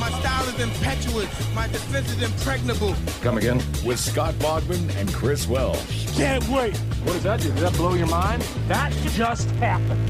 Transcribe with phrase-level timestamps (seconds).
[0.00, 1.54] My style is impetuous.
[1.54, 2.94] My defense is impregnable.
[3.20, 3.58] Come again?
[3.84, 6.16] With Scott Bogman and Chris Welsh.
[6.16, 6.74] Can't wait.
[7.04, 7.48] What does that do?
[7.48, 8.40] Did that blow your mind?
[8.66, 10.00] That just happened.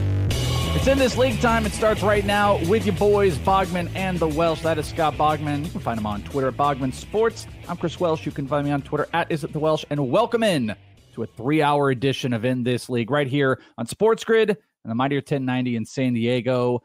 [0.77, 1.67] It's in this league time.
[1.67, 4.61] It starts right now with your boys, Bogman and the Welsh.
[4.61, 5.65] That is Scott Bogman.
[5.65, 7.49] You can find him on Twitter at Bogman Sports.
[7.69, 8.25] I'm Chris Welsh.
[8.25, 9.85] You can find me on Twitter at Is It The Welsh.
[9.91, 10.77] And welcome in
[11.15, 14.91] to a three hour edition of In This League right here on Sports Grid and
[14.91, 16.85] the Mightier 1090 in San Diego.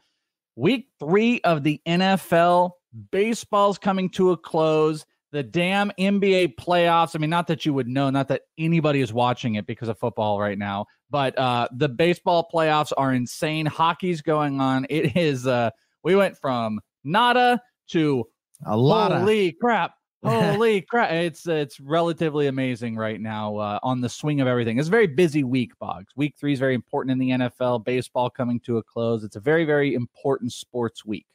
[0.56, 2.72] Week three of the NFL.
[3.10, 5.04] Baseball's coming to a close.
[5.32, 7.14] The damn NBA playoffs.
[7.14, 9.98] I mean, not that you would know, not that anybody is watching it because of
[9.98, 13.66] football right now, but uh, the baseball playoffs are insane.
[13.66, 14.86] Hockey's going on.
[14.88, 15.70] It is, uh,
[16.04, 18.24] we went from nada to
[18.64, 19.92] a lot holy of crap.
[20.24, 21.12] Holy crap!
[21.12, 24.76] It's it's relatively amazing right now uh, on the swing of everything.
[24.76, 26.12] It's a very busy week, Boggs.
[26.16, 27.84] Week three is very important in the NFL.
[27.84, 29.22] Baseball coming to a close.
[29.22, 31.26] It's a very very important sports week.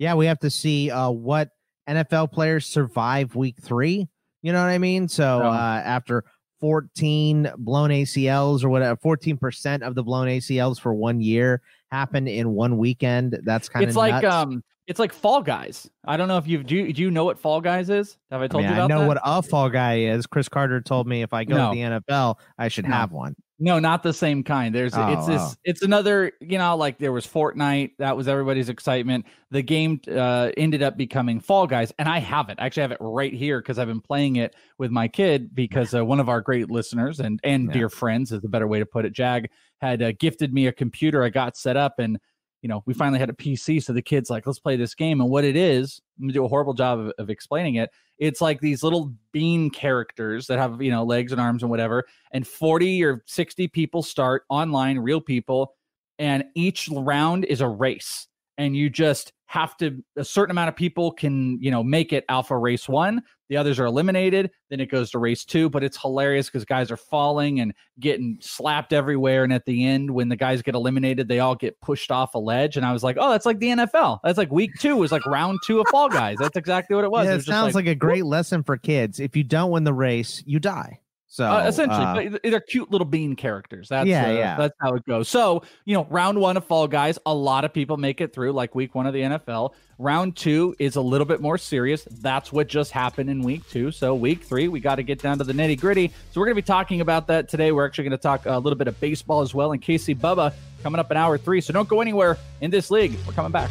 [0.00, 1.50] Yeah, we have to see uh, what
[1.88, 4.08] NFL players survive week three.
[4.42, 5.08] You know what I mean?
[5.08, 6.24] So uh, after
[6.60, 12.50] 14 blown ACLs or whatever, 14% of the blown ACLs for one year happened in
[12.52, 13.38] one weekend.
[13.44, 15.88] That's kind of It's like um, it's like Fall Guys.
[16.06, 18.16] I don't know if you've do you, do you know what Fall Guys is?
[18.30, 19.06] Have I I, told mean, you I know that?
[19.08, 20.26] what a fall guy is.
[20.26, 21.70] Cris Carter told me if I go No.
[21.70, 22.94] to the NFL, I should No.
[22.96, 23.36] have one.
[23.62, 24.74] No, not the same kind.
[24.74, 25.52] There's Oh, it's this oh.
[25.64, 29.26] it's another, you know, like there was Fortnite, that was everybody's excitement.
[29.50, 32.56] The game uh ended up becoming Fall Guys and I have it.
[32.58, 35.94] I actually have it right here cuz I've been playing it with my kid because
[35.94, 37.72] uh, one of our great listeners and and Yeah.
[37.72, 39.12] dear friends is the better way to put it.
[39.12, 39.50] Jag
[39.82, 41.22] had uh, gifted me a computer.
[41.22, 42.18] I got set up and
[42.62, 43.22] you know, we finally mm-hmm.
[43.22, 46.00] had a PC so the kids like, let's play this game and what it is,
[46.20, 47.90] I'm to do a horrible job of, of explaining it.
[48.18, 52.04] It's like these little bean characters that have, you know, legs and arms and whatever
[52.32, 55.74] and 40 or 60 people start online, real people,
[56.18, 58.26] and each round is a race.
[58.58, 62.26] And you just have to, a certain amount of people can, you know, make it
[62.28, 63.22] alpha race one.
[63.50, 64.50] The others are eliminated.
[64.70, 65.68] Then it goes to race two.
[65.68, 69.44] But it's hilarious because guys are falling and getting slapped everywhere.
[69.44, 72.38] And at the end, when the guys get eliminated, they all get pushed off a
[72.38, 72.78] ledge.
[72.78, 74.20] And I was like, oh, that's like the NFL.
[74.24, 76.38] That's like week two was like round two of Fall Guys.
[76.38, 77.26] That's exactly what it was.
[77.26, 79.20] Yeah, It it sounds like, a great lesson for kids.
[79.20, 81.00] If you don't win the race, you die.
[81.32, 83.88] So uh, essentially, uh, but they're cute little bean characters.
[83.88, 84.56] That's Yeah, uh, yeah.
[84.56, 85.28] That's how it goes.
[85.28, 88.50] So you know, round one of Fall Guys, a lot of people make it through,
[88.50, 89.74] like week one of the NFL.
[89.96, 92.02] Round two is a little bit more serious.
[92.20, 93.92] That's what just happened in week two.
[93.92, 96.08] So week three, we got to get down to the nitty gritty.
[96.32, 97.70] So we're going to be talking about that today.
[97.70, 99.70] We're actually going to talk a little bit of baseball as well.
[99.70, 100.52] And Casey Bubba
[100.82, 101.60] coming up in hour three.
[101.60, 103.14] So don't go anywhere in this league.
[103.24, 103.70] We're coming back.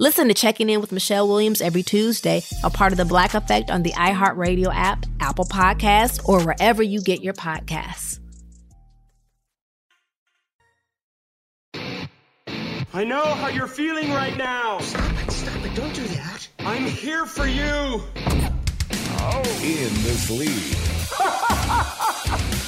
[0.00, 3.70] Listen to Checking In with Michelle Williams every Tuesday, a part of the Black Effect
[3.70, 8.18] on the iHeartRadio app, Apple Podcasts, or wherever you get your podcasts.
[12.92, 14.80] I know how you're feeling right now.
[14.80, 15.74] Stop it, stop it.
[15.76, 16.48] Don't do that.
[16.58, 17.62] I'm here for you.
[17.62, 19.42] Oh.
[19.62, 20.76] In this league.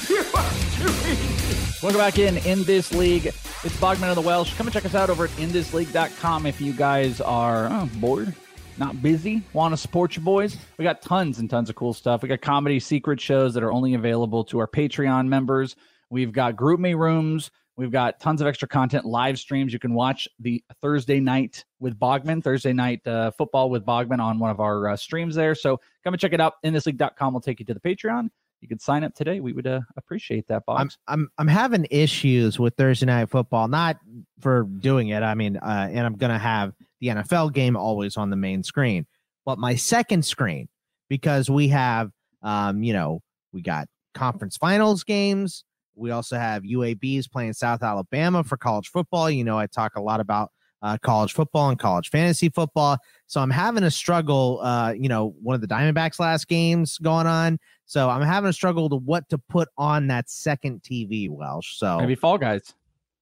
[0.09, 1.46] you are too easy.
[1.83, 3.27] Welcome back in in this league.
[3.27, 4.55] It's Bogman of the Welsh.
[4.55, 8.35] Come and check us out over at inthisleague.com if you guys are oh, bored,
[8.79, 10.57] not busy, want to support your boys.
[10.79, 12.23] We got tons and tons of cool stuff.
[12.23, 15.77] We got comedy secret shows that are only available to our Patreon members.
[16.09, 17.51] We've got GroupMe rooms.
[17.77, 19.71] We've got tons of extra content, live streams.
[19.71, 24.39] You can watch the Thursday night with Bogman, Thursday night uh, football with Bogman on
[24.39, 25.55] one of our uh, streams there.
[25.55, 26.55] So come and check it out.
[26.65, 28.31] Inthisleague.com will take you to the Patreon.
[28.61, 29.41] You can sign up today.
[29.41, 30.81] We would uh, appreciate that, Bob.
[30.81, 33.97] I'm, I'm I'm having issues with Thursday night football, not
[34.41, 35.23] for doing it.
[35.23, 39.07] I mean, uh, and I'm gonna have the NFL game always on the main screen,
[39.45, 40.69] but my second screen
[41.09, 42.11] because we have,
[42.43, 43.21] um, you know,
[43.53, 45.65] we got conference finals games
[45.97, 49.31] we also have UABs playing South Alabama for college football.
[49.31, 50.51] You know, I talk a lot about
[50.87, 52.99] uh, college football and college fantasy football.
[53.27, 54.61] So I'm having a struggle.
[54.63, 57.59] Uh, you know, one of the Diamondbacks last games going on.
[57.87, 61.29] So I'm having a struggle to what to put on that second TV.
[61.29, 61.77] Welsh.
[61.79, 62.75] So maybe Fall Guys.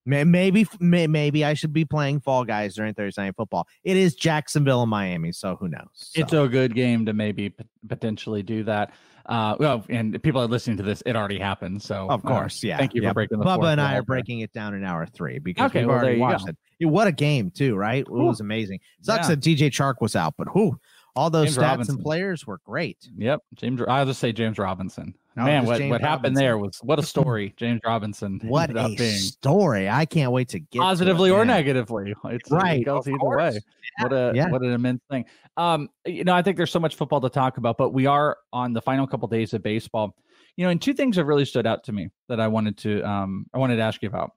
[0.06, 3.66] Maybe maybe I should be playing Fall Guys during Thursday Night Football.
[3.84, 5.88] It is Jacksonville and Miami, so who knows?
[5.94, 6.20] So.
[6.20, 8.92] It's a good game to maybe p- potentially do that.
[9.26, 11.82] Uh, well, and people are listening to this; it already happened.
[11.82, 12.78] So, of uh, course, uh, yeah.
[12.78, 13.10] Thank you yeah.
[13.10, 13.44] for breaking the.
[13.44, 16.18] Bubba and I are breaking it down in hour three because okay, we've well, already
[16.18, 16.56] watched it.
[16.80, 16.86] it.
[16.86, 17.74] What a game, too!
[17.74, 18.00] Right?
[18.00, 18.80] It was amazing.
[19.00, 19.34] Sucks yeah.
[19.34, 20.78] that DJ Chark was out, but who?
[21.16, 21.94] All those James stats Robinson.
[21.94, 23.08] and players were great.
[23.16, 23.80] Yep, James.
[23.86, 25.14] I'll just say James Robinson.
[25.36, 27.54] No, Man, what, what happened there was what a story.
[27.56, 28.40] James Robinson.
[28.44, 29.16] what a being.
[29.16, 29.88] story!
[29.88, 32.14] I can't wait to get positively to it, or negatively.
[32.26, 32.80] It's right.
[32.80, 33.54] It goes either course.
[33.54, 33.60] way.
[33.98, 34.02] Yeah.
[34.04, 34.48] What a yeah.
[34.50, 35.24] what an immense thing.
[35.56, 38.38] Um, you know, I think there's so much football to talk about, but we are
[38.52, 40.16] on the final couple days of baseball.
[40.56, 43.02] You know, and two things have really stood out to me that I wanted to
[43.08, 44.32] um I wanted to ask you about.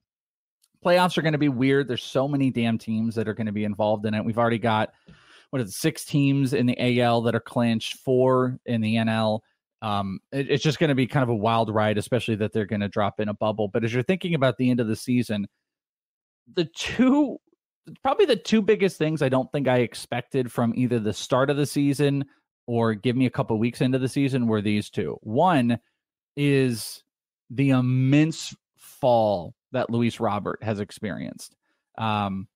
[0.86, 1.88] Playoffs are going to be weird.
[1.88, 4.24] There's so many damn teams that are going to be involved in it.
[4.24, 4.94] We've already got
[5.50, 9.40] what is it, six teams in the AL that are clinched, four in the NL.
[9.82, 12.66] Um, it, it's just going to be kind of a wild ride, especially that they're
[12.66, 13.68] going to drop in a bubble.
[13.68, 15.48] But as you're thinking about the end of the season,
[16.54, 17.38] the two,
[18.02, 21.58] probably the two biggest things I don't think I expected from either the start of
[21.58, 22.26] the season
[22.66, 25.18] or give me a couple weeks into the season were these two.
[25.22, 25.80] One
[26.36, 27.04] is
[27.50, 31.56] the immense fall that Luis Robert has experienced.
[31.98, 32.48] Um,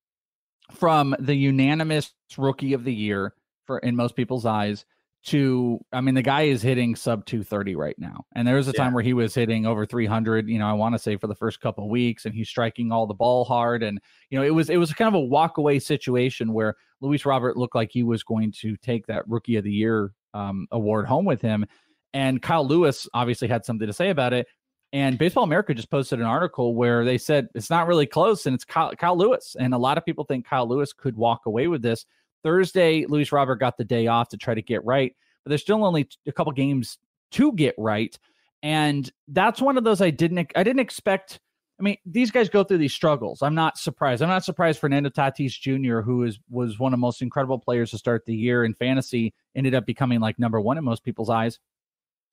[0.72, 3.34] from the unanimous rookie of the year
[3.66, 4.86] for in most people's eyes
[5.24, 8.26] to I mean the guy is hitting sub 230 right now.
[8.34, 10.96] And there was a time where he was hitting over 300, you know, I want
[10.96, 14.00] to say for the first couple weeks and he's striking all the ball hard and
[14.32, 17.56] you know, it was it was kind of a walk away situation where Luis Robert
[17.56, 21.26] looked like he was going to take that rookie of the year um, award home
[21.26, 21.66] with him
[22.14, 24.48] and Kyle Lewis obviously had something to say about it.
[24.94, 28.54] And Baseball America just posted an article where they said it's not really close and
[28.54, 29.56] it's Kyle, Kyle, Lewis.
[29.58, 32.06] And a lot of people think Kyle Lewis could walk away with this.
[32.44, 35.86] Thursday, Luis Robert got the day off to try to get right, but there's still
[35.86, 36.98] only a couple games
[37.32, 38.18] to get right.
[38.64, 41.40] And that's one of those I didn't I didn't expect.
[41.80, 43.42] I mean, these guys go through these struggles.
[43.42, 44.22] I'm not surprised.
[44.22, 47.92] I'm not surprised Fernando Tatis Jr., who is was one of the most incredible players
[47.92, 51.30] to start the year in fantasy, ended up becoming like number one in most people's
[51.30, 51.60] eyes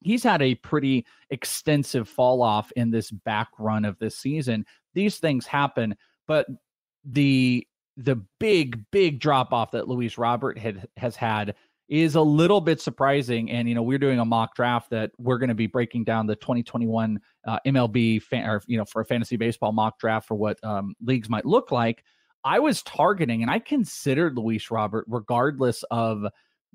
[0.00, 4.64] he's had a pretty extensive fall off in this back run of this season.
[4.94, 6.46] These things happen, but
[7.04, 11.54] the the big big drop off that Luis Robert had has had
[11.88, 13.50] is a little bit surprising.
[13.50, 16.26] And you know, we're doing a mock draft that we're going to be breaking down
[16.26, 20.34] the 2021 uh, MLB fan, or you know for a fantasy baseball mock draft for
[20.34, 22.04] what um, leagues might look like.
[22.44, 26.24] I was targeting and I considered Luis Robert regardless of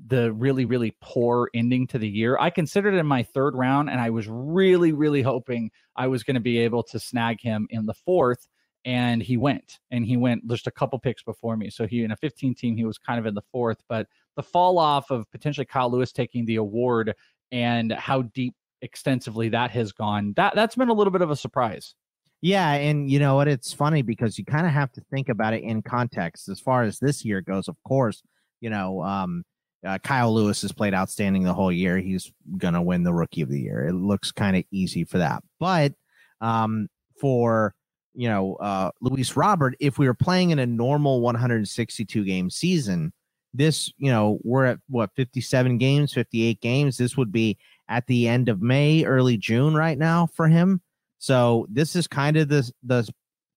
[0.07, 2.37] the really really poor ending to the year.
[2.39, 6.35] I considered in my third round and i was really really hoping i was going
[6.35, 8.47] to be able to snag him in the fourth
[8.85, 11.69] and he went and he went just a couple picks before me.
[11.69, 14.43] So he in a 15 team he was kind of in the fourth but the
[14.43, 17.13] fall off of potentially kyle lewis taking the award
[17.51, 21.35] and how deep extensively that has gone that that's been a little bit of a
[21.35, 21.95] surprise.
[22.41, 23.47] Yeah and you know what?
[23.47, 26.49] It's funny because you kind of have to think about it in context.
[26.49, 28.21] As far as this year goes of course
[28.59, 29.43] you know um
[29.85, 31.97] uh, Kyle Lewis has played outstanding the whole year.
[31.97, 33.87] He's going to win the rookie of the year.
[33.87, 35.43] It looks kind of easy for that.
[35.59, 35.93] But
[36.41, 36.87] um,
[37.19, 37.75] for
[38.13, 43.11] you know, uh, Luis Robert, if we were playing in a normal 162 game season,
[43.53, 46.97] this, you know, we're at what 57 games, 58 games.
[46.97, 50.81] This would be at the end of May, early June right now for him.
[51.19, 53.07] So this is kind of the the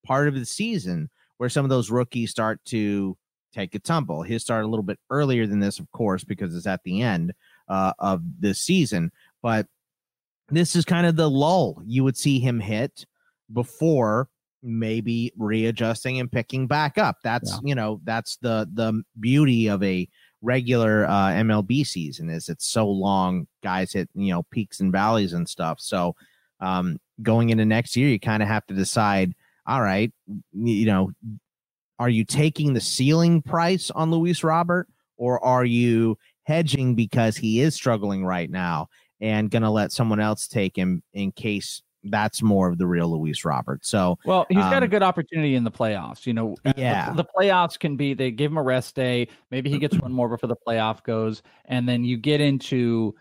[0.05, 3.17] part of the season where some of those rookies start to
[3.57, 4.23] take a tumble.
[4.23, 7.33] His started a little bit earlier than this, of course, because it's at the end
[7.69, 9.11] uh, of this season.
[9.43, 9.67] But
[10.49, 13.07] this is kind of the lull you would see him hit
[13.53, 14.29] before
[14.63, 17.17] maybe readjusting and picking back up.
[17.23, 17.59] That's yeah.
[17.63, 20.09] you know that's the the beauty of a
[20.43, 23.47] regular uh, MLB season is it's so long.
[23.63, 25.81] Guys hit you know peaks and valleys and stuff.
[25.81, 26.15] So
[26.61, 29.35] um, going into next year, you kind of have to decide.
[29.69, 30.13] All right,
[30.53, 31.11] you know,
[31.99, 37.61] are you taking the ceiling price on Luis Robert, or are you hedging because he
[37.61, 38.89] is struggling right now
[39.21, 43.09] and going to let someone else take him in case that's more of the real
[43.19, 43.85] Luis Robert.
[43.85, 46.27] So, well, he's um, got a um, good opportunity in the playoffs.
[46.27, 49.29] You know, yeah, the, the, playoffs can be they give him a rest day.
[49.51, 53.15] Maybe he gets one more before the playoff goes, and then you get into,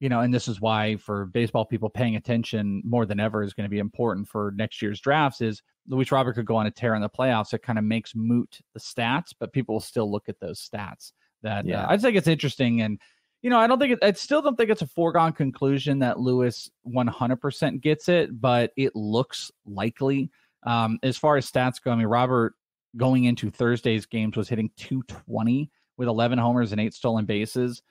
[0.00, 3.54] you know, and this is why for baseball people paying attention more than ever is
[3.54, 5.40] going to be important for next year's drafts.
[5.40, 7.54] Is Luis Robert could go on a tear in the playoffs.
[7.54, 11.12] It kind of makes moot the stats, but people will still look at those stats.
[11.42, 11.84] That uh, yeah.
[11.84, 13.00] uh, I think it's interesting and
[13.42, 16.18] you know, I don't think it, I still don't think it's a foregone conclusion that
[16.18, 20.30] Luis 100% gets it, but it looks likely.
[20.64, 22.54] Um, as far as stats go, I mean, Robert
[22.96, 27.82] going into Thursday's games was hitting 220 with 11 homers and eight stolen bases.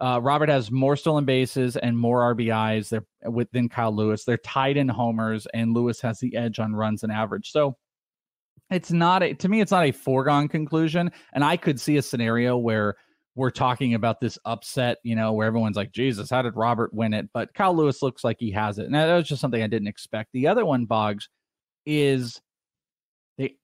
[0.00, 4.24] Uh, Robert has more stolen bases and more RBIs there within Kyle Lewis.
[4.24, 7.50] They're tied in homers, and Lewis has the edge on runs and average.
[7.52, 7.76] So
[8.70, 11.10] it's not a, to me, it's not a foregone conclusion.
[11.32, 12.96] And I could see a scenario where
[13.34, 17.14] we're talking about this upset, you know, where everyone's like, Jesus, how did Robert win
[17.14, 17.28] it?
[17.32, 18.86] But Kyle Lewis looks like he has it.
[18.86, 20.30] And that was just something I didn't expect.
[20.32, 21.28] The other one, Boggs,
[21.86, 22.40] is
[23.38, 23.56] they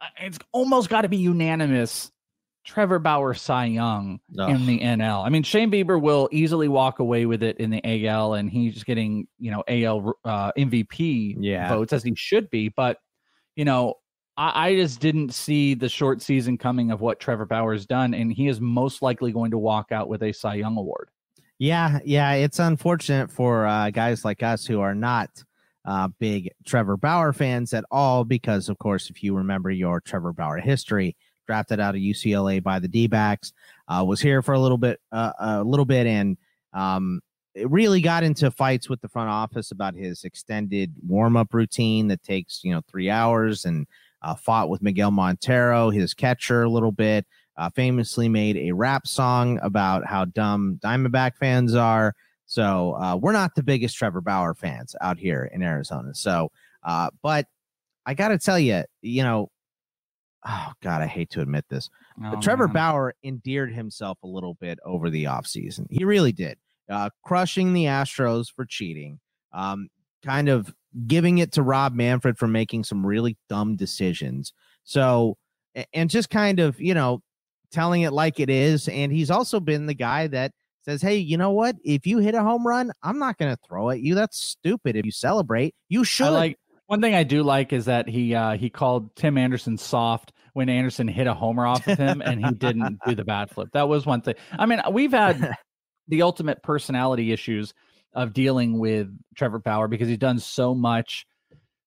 [0.00, 2.10] uh, it's almost got to be unanimous.
[2.68, 4.50] Trevor Bauer Cy Young Ugh.
[4.50, 5.24] in the NL.
[5.24, 8.84] I mean, Shane Bieber will easily walk away with it in the AL, and he's
[8.84, 11.70] getting, you know, AL uh, MVP yeah.
[11.70, 12.68] votes as he should be.
[12.68, 12.98] But,
[13.56, 13.94] you know,
[14.36, 18.30] I, I just didn't see the short season coming of what Trevor Bauer's done, and
[18.30, 21.08] he is most likely going to walk out with a Cy Young award.
[21.58, 25.30] Yeah, yeah, it's unfortunate for uh, guys like us who are not
[25.86, 30.34] uh, big Trevor Bauer fans at all, because of course, if you remember your Trevor
[30.34, 31.16] Bauer history,
[31.48, 33.52] drafted out of UCLA by the D-backs,
[33.88, 36.36] uh, was here for a little bit, uh, a little bit, and
[36.74, 37.20] um,
[37.54, 42.22] it really got into fights with the front office about his extended warm-up routine that
[42.22, 43.86] takes you know three hours and
[44.22, 47.26] uh, fought with Miguel Montero, his catcher, a little bit.
[47.56, 52.14] Uh, famously made a rap song about how dumb Diamondback fans are.
[52.46, 56.14] So uh, we're not the biggest Trevor Bauer fans out here in Arizona.
[56.14, 56.52] So,
[56.84, 57.46] uh, but
[58.06, 59.50] I got to tell you, you know,
[60.48, 61.90] oh God, I hate to admit this,
[62.22, 62.74] oh, but Trevor man.
[62.74, 65.86] Bauer endeared himself a little bit over the offseason.
[65.90, 66.58] He really did.
[66.88, 69.20] Uh, crushing the Astros for cheating,
[69.52, 69.88] um,
[70.24, 70.72] kind of
[71.06, 74.52] giving it to Rob Manfred for making some really dumb decisions.
[74.84, 75.36] So,
[75.92, 77.22] and just kind of, you know,
[77.70, 78.88] telling it like it is.
[78.88, 80.52] And he's also been the guy that
[80.82, 81.76] says, Hey, you know what?
[81.84, 84.14] If you hit a home run, I'm not going to throw at you.
[84.14, 84.96] That's stupid.
[84.96, 86.28] If you celebrate, you should.
[86.28, 89.76] I like one thing I do like is that he uh he called Tim Anderson
[89.76, 93.48] soft when Anderson hit a homer off of him and he didn't do the bat
[93.48, 93.68] flip.
[93.74, 94.34] That was one thing.
[94.58, 95.52] I mean, we've had
[96.08, 97.72] the ultimate personality issues
[98.12, 101.26] of dealing with Trevor Bauer because he's done so much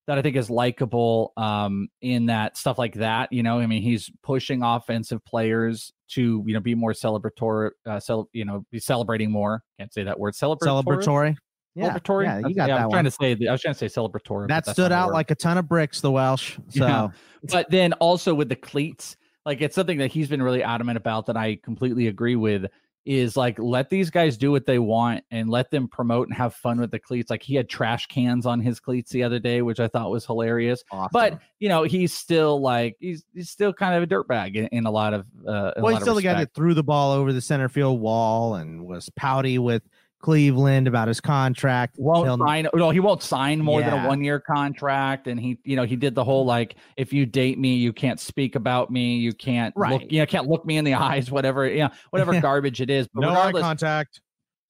[0.07, 3.33] that I think is likable um, in that stuff like that.
[3.33, 7.99] You know, I mean, he's pushing offensive players to you know be more celebratory, uh,
[7.99, 9.63] cel- you know, be celebrating more.
[9.81, 10.33] Can't say that word.
[10.33, 10.85] Celebratory.
[10.85, 11.35] Celebratory.
[11.75, 12.25] Yeah, celebratory.
[12.25, 12.81] Yeah, you got yeah, that.
[12.81, 12.91] I'm one.
[12.91, 13.47] trying to say.
[13.47, 14.47] I was trying to say celebratory.
[14.47, 16.01] That stood out like a ton of bricks.
[16.01, 16.57] The Welsh.
[16.69, 17.07] So, yeah.
[17.43, 21.25] but then also with the cleats, like it's something that he's been really adamant about
[21.27, 22.65] that I completely agree with
[23.05, 26.53] is like let these guys do what they want and let them promote and have
[26.53, 27.31] fun with the cleats.
[27.31, 30.25] Like he had trash cans on his cleats the other day, which I thought was
[30.25, 30.83] hilarious.
[30.91, 31.09] Awesome.
[31.11, 34.85] But you know, he's still like he's he's still kind of a dirtbag in, in
[34.85, 37.41] a lot of uh well, he's still the guy that threw the ball over the
[37.41, 39.81] center field wall and was pouty with
[40.21, 41.95] Cleveland about his contract.
[41.97, 42.67] Won't He'll, sign.
[42.73, 43.89] No, he won't sign more yeah.
[43.89, 45.27] than a one year contract.
[45.27, 48.19] And he, you know, he did the whole like, if you date me, you can't
[48.19, 49.17] speak about me.
[49.17, 49.93] You can't, right.
[49.93, 51.31] look, you know, can't look me in the eyes.
[51.31, 53.07] Whatever, you know, whatever garbage it is.
[53.13, 54.21] But no eye contact.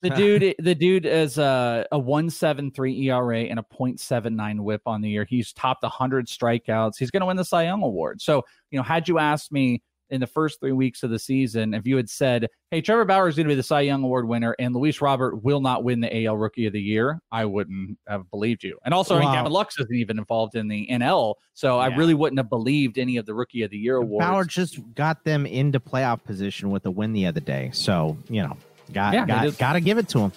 [0.01, 4.81] The dude, the dude is a a one seven three ERA and a 0.79 WHIP
[4.86, 5.25] on the year.
[5.29, 6.93] He's topped hundred strikeouts.
[6.98, 8.22] He's going to win the Cy Young award.
[8.22, 11.74] So, you know, had you asked me in the first three weeks of the season,
[11.74, 14.27] if you had said, "Hey, Trevor Bauer is going to be the Cy Young Award
[14.27, 17.98] winner, and Luis Robert will not win the AL Rookie of the Year," I wouldn't
[18.08, 18.77] have believed you.
[18.86, 22.13] And also, I mean, Gavin Lux isn't even involved in the NL, so I really
[22.13, 24.25] wouldn't have believed any of the Rookie of the Year awards.
[24.25, 27.72] Bauer just got them into playoff position with a win the other day.
[27.74, 28.58] So, you know,
[28.91, 30.32] got Yeah, got, got to give it to him.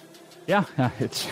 [0.46, 0.64] Yeah,
[1.00, 1.26] it's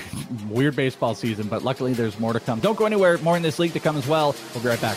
[0.49, 2.61] weird baseball season, but luckily there's more to come.
[2.61, 3.19] Don't go anywhere.
[3.19, 4.35] More in this league to come as well.
[4.55, 4.97] We'll be right back.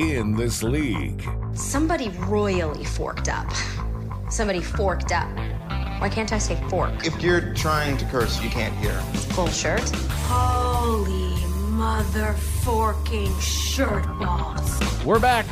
[0.00, 3.46] In this league, Somebody royally forked up.
[4.30, 5.28] Somebody forked up.
[6.00, 7.06] Why can't I say fork?
[7.06, 8.98] If you're trying to curse, you can't hear.
[9.34, 9.86] Full shirt.
[10.22, 14.80] Holy mother forking shirt balls.
[15.04, 15.44] We're back.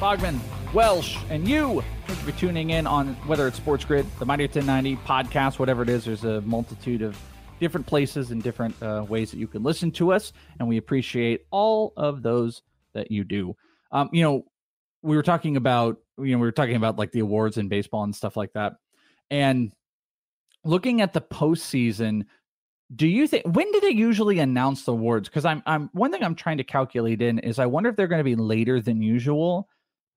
[0.00, 0.40] Bogman,
[0.74, 1.84] Welsh, and you.
[2.08, 5.84] Thank you for tuning in on whether it's Sports Grid, the Mighty 1090 podcast, whatever
[5.84, 6.04] it is.
[6.04, 7.16] There's a multitude of
[7.60, 11.46] different places and different uh, ways that you can listen to us, and we appreciate
[11.52, 12.62] all of those
[12.94, 13.54] that you do.
[13.90, 14.44] Um, you know,
[15.02, 18.04] we were talking about you know we were talking about like the awards in baseball
[18.04, 18.74] and stuff like that,
[19.30, 19.72] and
[20.64, 22.24] looking at the postseason.
[22.96, 25.28] Do you think when do they usually announce the awards?
[25.28, 28.08] Because I'm I'm one thing I'm trying to calculate in is I wonder if they're
[28.08, 29.68] going to be later than usual,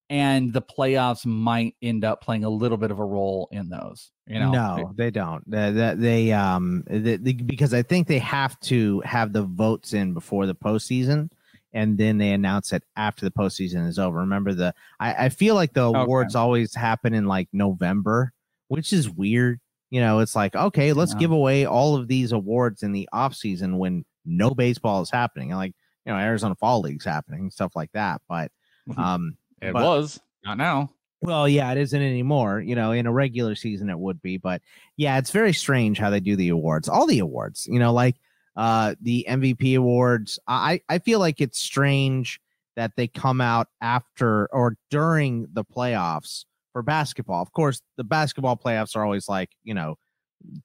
[0.09, 4.11] and the playoffs might end up playing a little bit of a role in those.
[4.25, 5.43] You know, no, they don't.
[5.51, 9.93] They, they, they um, they, they- because I think they have to have the votes
[9.93, 11.29] in before the postseason,
[11.73, 14.19] and then they announce it after the postseason is over.
[14.19, 14.73] Remember the?
[14.99, 15.99] I, I feel like the Okay.
[16.01, 18.33] awards always happen in like November,
[18.67, 19.59] which is weird.
[19.89, 21.19] You know, it's like okay, let's Yeah.
[21.19, 25.49] give away all of these awards in the off season when no baseball is happening.
[25.51, 25.73] Like
[26.05, 28.21] you know, Arizona Fall League's happening, stuff like that.
[28.29, 28.51] But
[28.97, 30.89] um, it but- was not now.
[31.21, 32.59] well, yeah, it isn't anymore.
[32.61, 34.61] You know, in a regular season, it would be, but
[34.97, 36.89] yeah, it's very strange how they do the awards.
[36.89, 38.15] All the awards, you know, like
[38.55, 40.39] uh the MVP awards.
[40.47, 42.39] I I feel like it's strange
[42.75, 47.41] that they come out after or during the playoffs for basketball.
[47.41, 49.97] Of course, the basketball playoffs are always like you know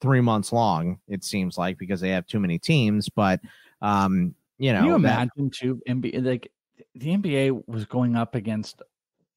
[0.01, 0.99] three months long.
[1.09, 3.40] It seems like because they have too many teams, but
[3.83, 5.83] um, you know, Can you that- imagine too?
[5.88, 6.51] NBA like
[6.94, 8.83] the NBA was going up against.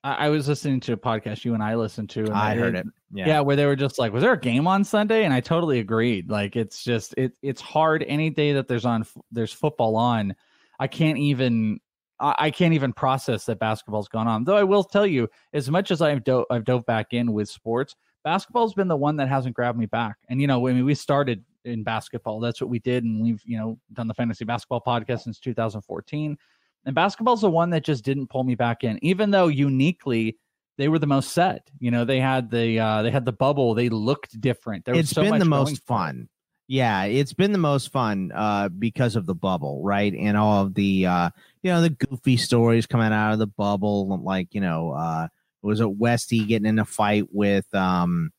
[0.03, 2.21] I, I was listening to a podcast you and I listened to.
[2.21, 2.85] And I they- heard it.
[3.11, 3.27] Yeah.
[3.27, 3.39] Yeah.
[3.41, 6.29] where they were just like, "Was there a game on Sunday?" And I totally agreed.
[6.29, 10.35] Like, it's just it it's hard any day that there's on there's football on.
[10.79, 11.79] I can't even
[12.19, 14.43] I, I can't even process that basketball's gone on.
[14.43, 17.49] Though I will tell you, as much as I've dove I've dove back in with
[17.49, 20.17] sports, basketball's been the one that hasn't grabbed me back.
[20.29, 22.39] And you know, I mean, we started in basketball.
[22.39, 26.37] That's what we did, and we've you know done the fantasy basketball podcast since 2014.
[26.85, 30.37] And basketball's the one that just didn't pull me back in, even though uniquely
[30.79, 31.69] they were the most set.
[31.79, 33.73] You know, they had the uh they had the bubble.
[33.75, 34.85] They looked different.
[34.85, 36.29] There was it's so been the most fun.
[36.67, 40.13] Yeah, it's been the most fun uh because of the bubble, right?
[40.13, 41.29] And all of the uh
[41.63, 45.27] you know the goofy stories coming out of the bubble, like you know, uh
[45.61, 48.31] was it Westy getting in a fight with um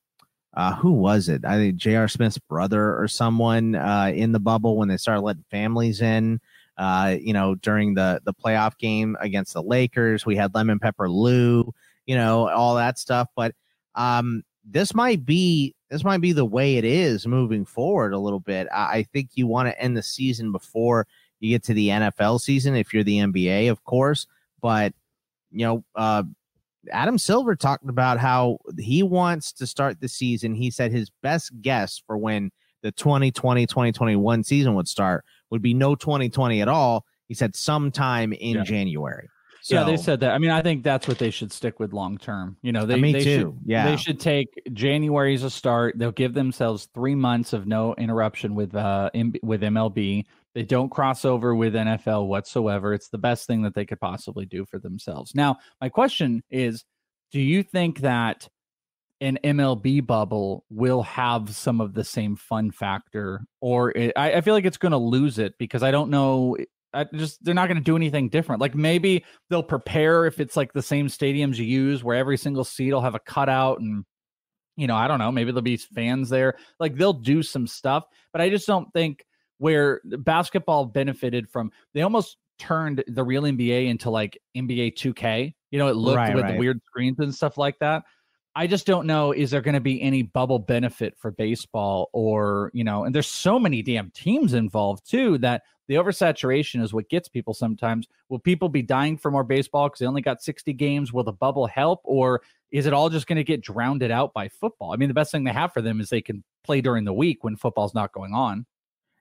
[0.55, 1.45] uh who was it?
[1.45, 2.09] I think J.R.
[2.09, 6.41] Smith's brother or someone uh in the bubble when they started letting families in.
[6.81, 11.11] Uh, you know, during the the playoff game against the Lakers, we had Lemon Pepper
[11.11, 11.73] Lou,
[12.07, 13.29] you know, all that stuff.
[13.37, 13.55] But
[13.95, 18.41] um this might be this might be the way it is moving forward a little
[18.41, 18.69] bit.
[18.73, 21.07] I, I think you want to end the season before
[21.41, 24.27] you get to the NFL season if you're the NBA, of course.
[24.63, 24.95] But
[25.51, 26.23] you know, uh,
[26.93, 30.55] Adam Silver talked about how he wants to start the season.
[30.55, 32.51] He said his best guess for when
[32.83, 37.05] the 2020 2021 season would start would be no 2020 at all.
[37.29, 38.65] He said sometime in yeah.
[38.65, 39.29] January.
[39.63, 40.33] So, yeah, they said that.
[40.33, 42.57] I mean, I think that's what they should stick with long term.
[42.63, 43.39] You know, they, me they too.
[43.39, 45.99] Should, yeah, they should take January as a start.
[45.99, 50.25] They'll give themselves three months of no interruption with uh M- with MLB.
[50.55, 52.95] They don't cross over with NFL whatsoever.
[52.95, 55.35] It's the best thing that they could possibly do for themselves.
[55.35, 56.85] Now, my question is,
[57.31, 58.49] do you think that
[59.21, 64.41] an MLB bubble will have some of the same fun factor, or it, I, I
[64.41, 66.57] feel like it's going to lose it because I don't know
[66.93, 68.61] I just they're not going to do anything different.
[68.61, 72.65] Like maybe they'll prepare if it's like the same stadiums you use where every single
[72.65, 74.05] seat will have a cutout and
[74.77, 76.57] you know, I don't know, maybe there'll be fans there.
[76.79, 79.25] Like they'll do some stuff, but I just don't think
[79.59, 85.55] where basketball benefited from they almost turned the real NBA into like NBA 2K.
[85.71, 86.59] You know, it looked right, with right.
[86.59, 88.03] weird screens and stuff like that.
[88.57, 92.71] I just don't know is there going to be any bubble benefit for baseball or,
[92.75, 97.09] you know, and there's so many damn teams involved too that the oversaturation is what
[97.09, 98.07] gets people sometimes.
[98.29, 101.13] Will people be dying for more baseball because they only got 60 games?
[101.13, 102.01] Will the bubble help?
[102.05, 104.93] Or is it all just going to get drowned out by football?
[104.93, 107.13] I mean, the best thing they have for them is they can play during the
[107.13, 108.67] week when football's not going on.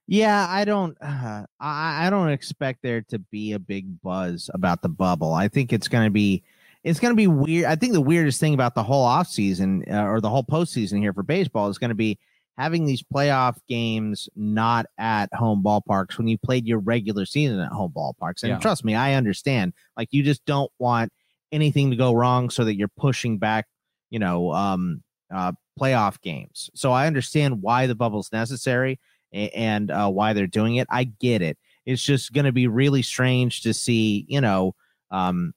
[0.08, 4.82] Yeah, I don't uh, I, I don't expect there to be a big buzz about
[4.82, 5.34] the bubble.
[5.34, 6.44] I think it's going to be
[6.84, 7.66] it's going to be weird.
[7.66, 11.14] I think the weirdest thing about the whole offseason uh, or the whole postseason here
[11.14, 12.18] for baseball is going to be
[12.58, 17.72] having these playoff games not at home ballparks when you played your regular season at
[17.72, 18.44] home ballparks.
[18.44, 18.60] And yeah.
[18.60, 19.74] trust me, I understand.
[19.98, 21.12] Like you just don't want
[21.52, 23.66] anything to go wrong so that you're pushing back,
[24.10, 26.70] you know, um, uh, playoff games.
[26.76, 29.00] So I understand why the bubble's necessary
[29.32, 30.88] and uh, why they're doing it.
[30.90, 31.58] I get it.
[31.86, 34.76] It's just going to be really strange to see, you know,
[35.12, 35.54] um,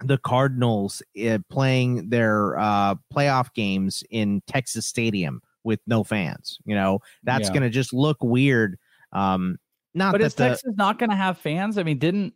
[0.00, 6.58] the Cardinals uh, playing their uh, playoff games in Texas Stadium with no fans.
[6.64, 7.54] You know, that's yeah.
[7.54, 8.78] going to just look weird.
[9.12, 9.58] Um,
[9.94, 11.78] not but is the, Texas not going to have fans?
[11.78, 12.34] I mean, didn't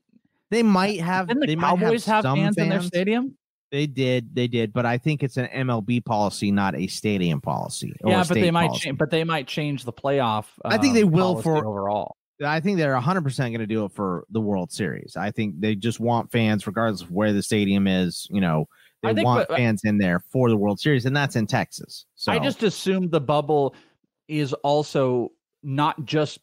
[0.50, 1.28] they might have?
[1.28, 3.36] Didn't the they Cowboys have, have fans, fans in their stadium?
[3.70, 7.92] They did, they did, but I think it's an MLB policy, not a stadium policy.
[8.02, 8.96] Yeah, but they might change.
[8.96, 10.46] But they might change the playoff.
[10.64, 12.16] Uh, I think they will for overall.
[12.44, 15.16] I think they're 100 percent going to do it for the World Series.
[15.16, 18.28] I think they just want fans, regardless of where the stadium is.
[18.30, 18.68] You know,
[19.02, 22.06] they think, want but, fans in there for the World Series, and that's in Texas.
[22.14, 23.74] So I just assumed the bubble
[24.28, 26.38] is also not just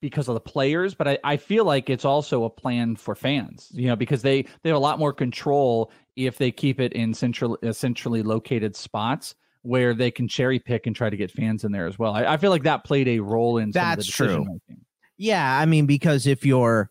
[0.00, 3.68] because of the players, but I, I feel like it's also a plan for fans,
[3.72, 7.14] you know, because they, they have a lot more control if they keep it in
[7.14, 11.64] central, uh, centrally located spots where they can cherry pick and try to get fans
[11.64, 12.14] in there as well.
[12.14, 14.38] I, I feel like that played a role in that's true.
[14.38, 14.84] Making.
[15.20, 16.90] Yeah, I mean, because if you're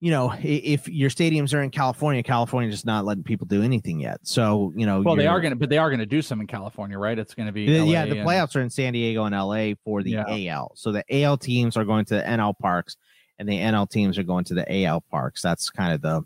[0.00, 4.00] you know, if your stadiums are in California, California just not letting people do anything
[4.00, 4.18] yet.
[4.22, 6.40] So, you know, well, they are going to, but they are going to do some
[6.40, 7.18] in California, right?
[7.18, 9.74] It's going to be, the, yeah, the and, playoffs are in San Diego and LA
[9.84, 10.54] for the yeah.
[10.54, 10.72] AL.
[10.74, 12.96] So the AL teams are going to the NL parks
[13.38, 15.42] and the NL teams are going to the AL parks.
[15.42, 16.22] That's kind of the,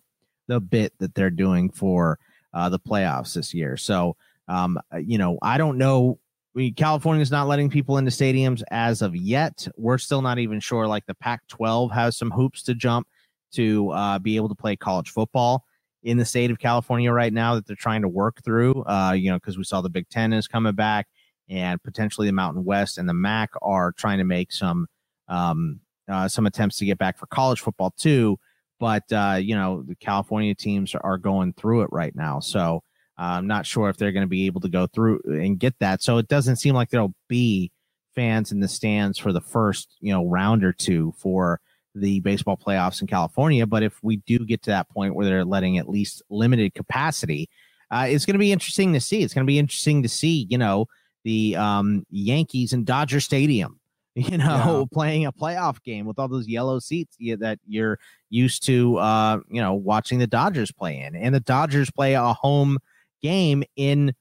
[0.46, 2.20] the bit that they're doing for
[2.52, 3.76] uh, the playoffs this year.
[3.76, 6.20] So, um, uh, you know, I don't know.
[6.54, 9.66] I mean, California's not letting people into stadiums as of yet.
[9.76, 10.86] We're still not even sure.
[10.86, 13.08] Like the Pac 12 has some hoops to jump
[13.54, 15.64] to uh, be able to play college football
[16.04, 18.84] in the state of California right now that they're trying to work through.
[18.84, 21.08] Uh, you know, because we saw the Big Ten is coming back,
[21.48, 24.86] and potentially the Mountain West and the MAC are trying to make some
[25.28, 28.38] um, uh, some attempts to get back for college football too.
[28.78, 32.82] But uh, you know, the California teams are going through it right now, so
[33.16, 36.02] I'm not sure if they're going to be able to go through and get that.
[36.02, 37.70] So it doesn't seem like there'll be
[38.14, 41.60] fans in the stands for the first you know round or two for
[41.94, 43.66] the baseball playoffs in California.
[43.66, 47.48] But if we do get to that point where they're letting at least limited capacity,
[47.90, 49.22] uh, it's going to be interesting to see.
[49.22, 50.88] It's going to be interesting to see, you know,
[51.22, 53.78] the um, Yankees and Dodger Stadium,
[54.14, 54.84] you know, yeah.
[54.92, 57.98] playing a playoff game with all those yellow seats that you're
[58.30, 61.14] used to, uh, you know, watching the Dodgers play in.
[61.14, 62.78] And the Dodgers play a home
[63.24, 64.14] game in,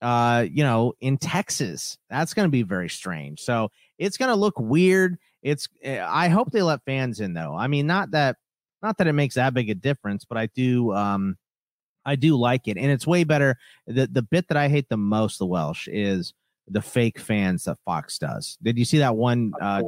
[0.00, 1.98] uh, you know, in Texas.
[2.08, 3.40] That's going to be very strange.
[3.40, 7.54] So it's going to look weird it's eh, I hope they let fans in though.
[7.54, 8.36] I mean, not that
[8.82, 11.36] not that it makes that big a difference, but I do um
[12.04, 12.76] I do like it.
[12.76, 13.56] And it's way better.
[13.86, 16.32] The the bit that I hate the most, the Welsh, is
[16.66, 18.56] the fake fans that Fox does.
[18.62, 19.82] Did you see that one uh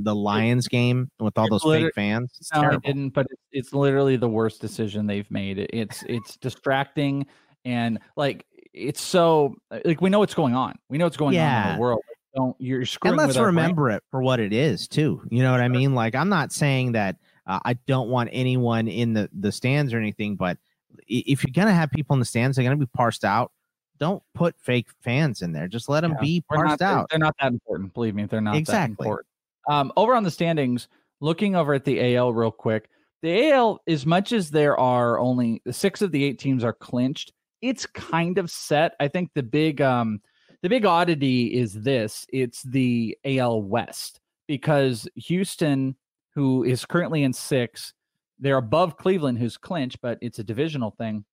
[0.00, 2.32] the Lions game with all those fake fans?
[2.40, 2.80] It's no, terrible.
[2.82, 5.58] I didn't, but it's, it's literally the worst decision they've made.
[5.58, 7.26] It's it's distracting
[7.64, 10.76] and like it's so like we know what's going on.
[10.88, 11.62] We know what's going yeah.
[11.62, 12.02] on in the world
[12.34, 13.18] don't you're screwing.
[13.18, 13.96] And let's remember brain.
[13.96, 15.22] it for what it is too.
[15.30, 15.94] You know what I mean?
[15.94, 19.98] Like I'm not saying that uh, I don't want anyone in the the stands or
[19.98, 20.58] anything, but
[21.06, 23.52] if you're gonna have people in the stands, they're gonna be parsed out.
[23.98, 25.68] Don't put fake fans in there.
[25.68, 26.20] Just let them Yeah.
[26.20, 27.10] be They're parsed not, out.
[27.10, 27.94] They're, they're not that important.
[27.94, 29.06] Believe me, they're not that Exactly.
[29.06, 29.26] important.
[29.68, 30.88] Um, over on the standings,
[31.20, 32.88] looking over at the AL real quick,
[33.22, 37.32] the AL, as much as there are only six of the eight teams are clinched,
[37.62, 38.94] it's kind of set.
[39.00, 40.20] I think the big um
[40.62, 45.96] the big oddity is this it's the AL West because Houston,
[46.34, 47.94] who is currently in six,
[48.38, 51.24] they're above Cleveland, who's clinched, but it's a divisional thing.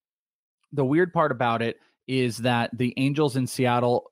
[0.71, 4.11] The weird part about it is that the Angels in Seattle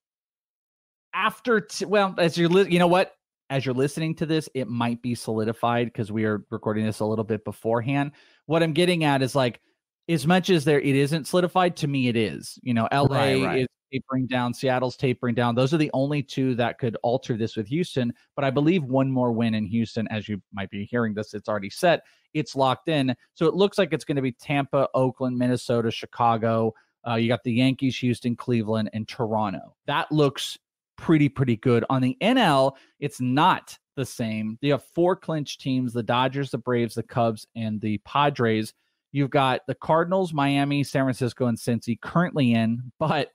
[1.14, 3.14] after t- well as you're li- you know what
[3.50, 7.06] as you're listening to this it might be solidified because we are recording this a
[7.06, 8.12] little bit beforehand
[8.46, 9.60] what i'm getting at is like
[10.10, 13.44] as much as there it isn't solidified to me it is you know la Right,
[13.44, 13.60] right.
[13.62, 15.56] is tapering down seattle's tapering down.
[15.56, 19.10] Those are the only two that could alter this with houston but i believe one
[19.12, 22.88] more win in houston as you might be hearing this it's already set it's locked
[22.90, 23.16] in.
[23.34, 26.74] So it looks like it's going to be tampa oakland minnesota chicago
[27.08, 29.76] uh, you got the yankees houston cleveland and toronto.
[29.86, 30.58] That looks
[30.98, 31.86] pretty pretty good.
[31.90, 34.58] On the nl it's not the same.
[34.62, 38.74] You have four clinch teams the dodgers the braves the cubs and the padres
[39.18, 43.32] you've got the cardinals miami san francisco and cincy currently in but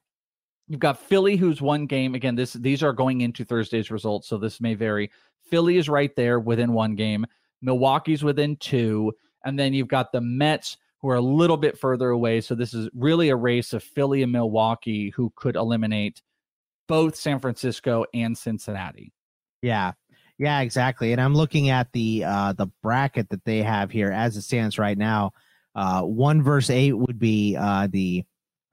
[0.73, 2.15] You've got Philly, who's one game.
[2.15, 5.11] Again, this these are going into Thursday's results, so this may vary.
[5.51, 7.27] Philly is right there within one game.
[7.61, 9.13] Milwaukee's within two,
[9.45, 12.41] and then you've got the Mets, who are a little bit further away.
[12.41, 16.23] So this is really a race of Philly and Milwaukee, who could eliminate
[16.89, 19.13] both San Francisco and Cincinnati.
[19.61, 19.93] Yeah.
[20.39, 21.13] Yeah, exactly.
[21.13, 24.79] And I'm looking at the uh the bracket that they have here as it stands
[24.79, 25.33] right now.
[25.75, 28.25] Uh one verse eight would be uh the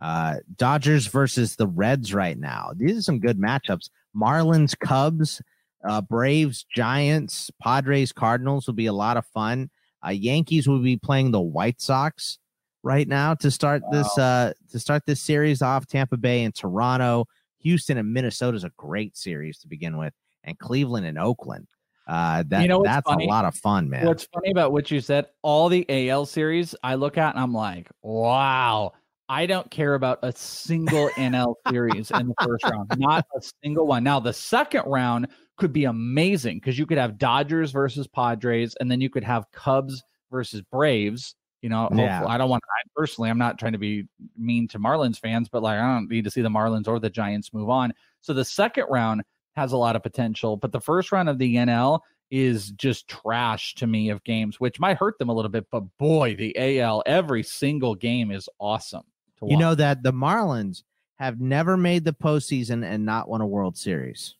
[0.01, 2.71] uh Dodgers versus the Reds right now.
[2.75, 3.89] These are some good matchups.
[4.15, 5.41] Marlins, Cubs,
[5.88, 9.69] uh Braves, Giants, Padres, Cardinals will be a lot of fun.
[10.05, 12.39] Uh Yankees will be playing the White Sox
[12.83, 15.88] right now to start this uh to start this series off.
[15.88, 17.25] Tampa Bay and Toronto,
[17.59, 21.67] Houston and Minnesota is a great series to begin with and Cleveland and Oakland.
[22.10, 23.26] Uh, that You know that's funny?
[23.26, 24.08] a lot of fun, man.
[24.08, 27.54] What's funny about what you said, all the AL series I look at and I'm
[27.54, 28.93] like, wow,
[29.30, 32.91] I don't care about a single NL series in the first round.
[32.98, 34.04] Not a single one.
[34.04, 38.89] Now, the second round could be amazing because you could have Dodgers versus Padres, and
[38.89, 41.36] then you could have Cubs versus Braves.
[41.62, 42.26] You know, Yeah.
[42.26, 45.62] I don't want I personally, I'm not trying to be mean to Marlins fans, but
[45.62, 47.93] like I don't need to see the Marlins or the Giants move on.
[48.22, 49.22] So the second round
[49.55, 51.99] has a lot of potential, but the first round of the NL
[52.31, 55.65] is just trash to me of games, which might hurt them a little bit.
[55.71, 59.03] But boy, the AL, every single game is awesome.
[59.41, 60.83] You know that the Marlins
[61.17, 64.35] have never made the postseason and not won a World Series.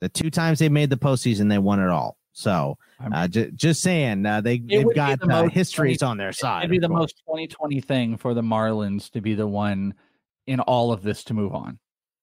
[0.00, 2.18] The two times they made the postseason, they won it all.
[2.32, 2.78] So,
[3.12, 6.60] uh, j- just saying, uh, they, they've got the uh, histories 20 on their side.
[6.60, 7.00] It'd be the course.
[7.00, 9.94] most 2020 thing for the Marlins to be the one
[10.46, 11.78] in all of this to move on.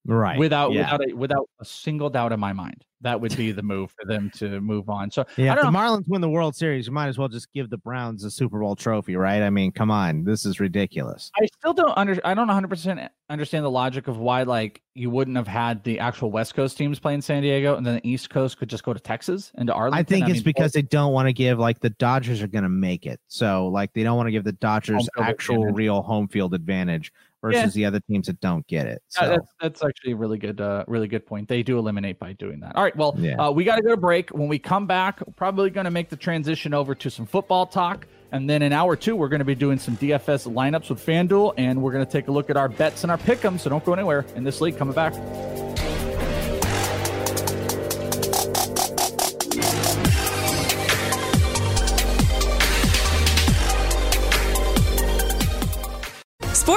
[0.06, 0.92] Right Without yeah.
[0.94, 2.86] without a, without a single doubt in my mind.
[3.02, 5.12] That would be the move for them to move on.
[5.12, 5.80] So Yeah, the don't know.
[5.80, 8.60] Marlins win the World Series, you might as well just give the Browns a Super
[8.60, 9.44] Bowl trophy, right?
[9.44, 11.32] I mean, come on, this is ridiculous.
[11.40, 15.36] I still don't under I don't 100% understand the logic of why like you wouldn't
[15.38, 18.30] have had the actual West Coast teams play in San Diego and then the East
[18.30, 20.00] Coast could just go to Texas and to Arlington.
[20.00, 22.64] I think it's mean, because they don't want to give like the Dodgers are going
[22.64, 25.76] to make it, so like they don't want to give the Dodgers actual advantage.
[25.76, 27.82] real home field advantage versus Yeah.
[27.82, 29.02] the other teams that don't get it.
[29.10, 31.48] So that's that's actually a really good uh really good point.
[31.48, 32.76] They do eliminate by doing that.
[32.76, 33.36] All right, well, Yeah.
[33.36, 34.30] uh, we got to go to break.
[34.32, 37.66] When we come back, we're probably going to make the transition over to some football
[37.66, 38.08] talk.
[38.32, 41.54] And then in hour two, we're going to be doing some DFS lineups with FanDuel,
[41.58, 43.60] and we're going to take a look at our bets and our pick'em.
[43.60, 44.78] So don't go anywhere in this league.
[44.78, 45.14] Coming back.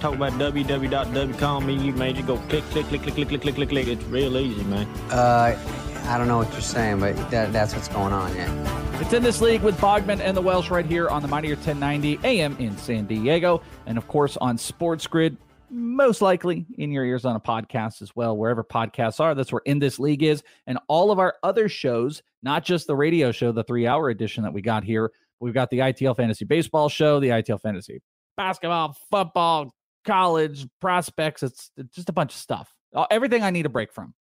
[0.00, 3.54] Talk about www.w.com and you man, you go click, click, click, click, click, click, click,
[3.54, 3.86] click, click.
[3.86, 4.86] It's real easy, man.
[5.10, 5.58] Uh,
[6.06, 9.00] I don't know what you're saying, but that, that's what's going on, yeah.
[9.00, 12.18] It's in this league with Bogman and the Welsh right here on the Mightier 1090
[12.24, 13.62] AM in San Diego.
[13.86, 15.36] And of course on Sports Grid,
[15.70, 19.34] most likely in your ears on a podcast as well, wherever podcasts are.
[19.34, 20.42] That's where In This League is.
[20.66, 24.44] And all of our other shows, not just the radio show, the three hour edition
[24.44, 25.12] that we got here.
[25.40, 28.00] We've got the ITL Fantasy Baseball show, the ITL Fantasy
[28.36, 29.72] Basketball, football,
[30.04, 31.42] college, prospects.
[31.42, 32.72] It's it's just a bunch of stuff.
[32.94, 34.14] Uh, Everything I need a break from,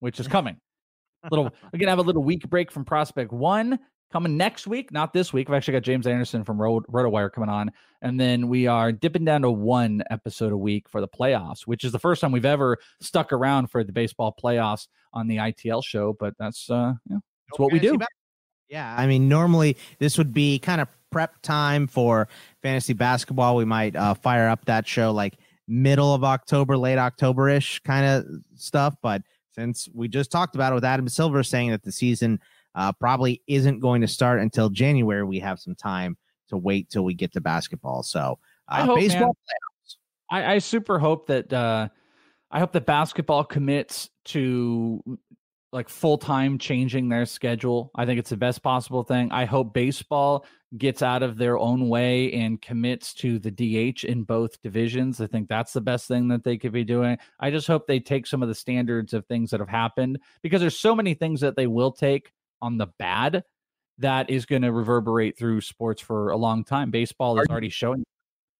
[0.00, 0.56] which is coming.
[1.30, 3.78] little we're gonna have a little week break from prospect one
[4.12, 5.48] coming next week, not this week.
[5.50, 7.70] I've actually got James Anderson from Road RotoWire coming on,
[8.02, 11.84] and then we are dipping down to one episode a week for the playoffs, which
[11.84, 15.84] is the first time we've ever stuck around for the baseball playoffs on the ITL
[15.84, 16.12] show.
[16.18, 17.18] But that's uh, yeah,
[17.50, 17.98] that's what we do.
[18.68, 22.28] Yeah, I mean, normally this would be kind of prep time for
[22.62, 23.56] fantasy basketball.
[23.56, 28.06] We might uh, fire up that show like middle of October, late October ish kind
[28.06, 28.26] of
[28.56, 28.96] stuff.
[29.02, 32.40] But since we just talked about it with Adam Silver saying that the season
[32.74, 36.16] uh, probably isn't going to start until January, we have some time
[36.48, 38.02] to wait till we get to basketball.
[38.02, 39.36] So, uh, hope, baseball.
[40.30, 41.88] I, I super hope that uh,
[42.50, 45.02] I hope that basketball commits to
[45.72, 47.90] like full time changing their schedule.
[47.94, 49.30] I think it's the best possible thing.
[49.32, 54.24] I hope baseball gets out of their own way and commits to the DH in
[54.24, 55.20] both divisions.
[55.20, 57.18] I think that's the best thing that they could be doing.
[57.40, 60.60] I just hope they take some of the standards of things that have happened because
[60.60, 63.44] there's so many things that they will take on the bad
[63.98, 66.90] that is going to reverberate through sports for a long time.
[66.90, 68.04] Baseball is already showing.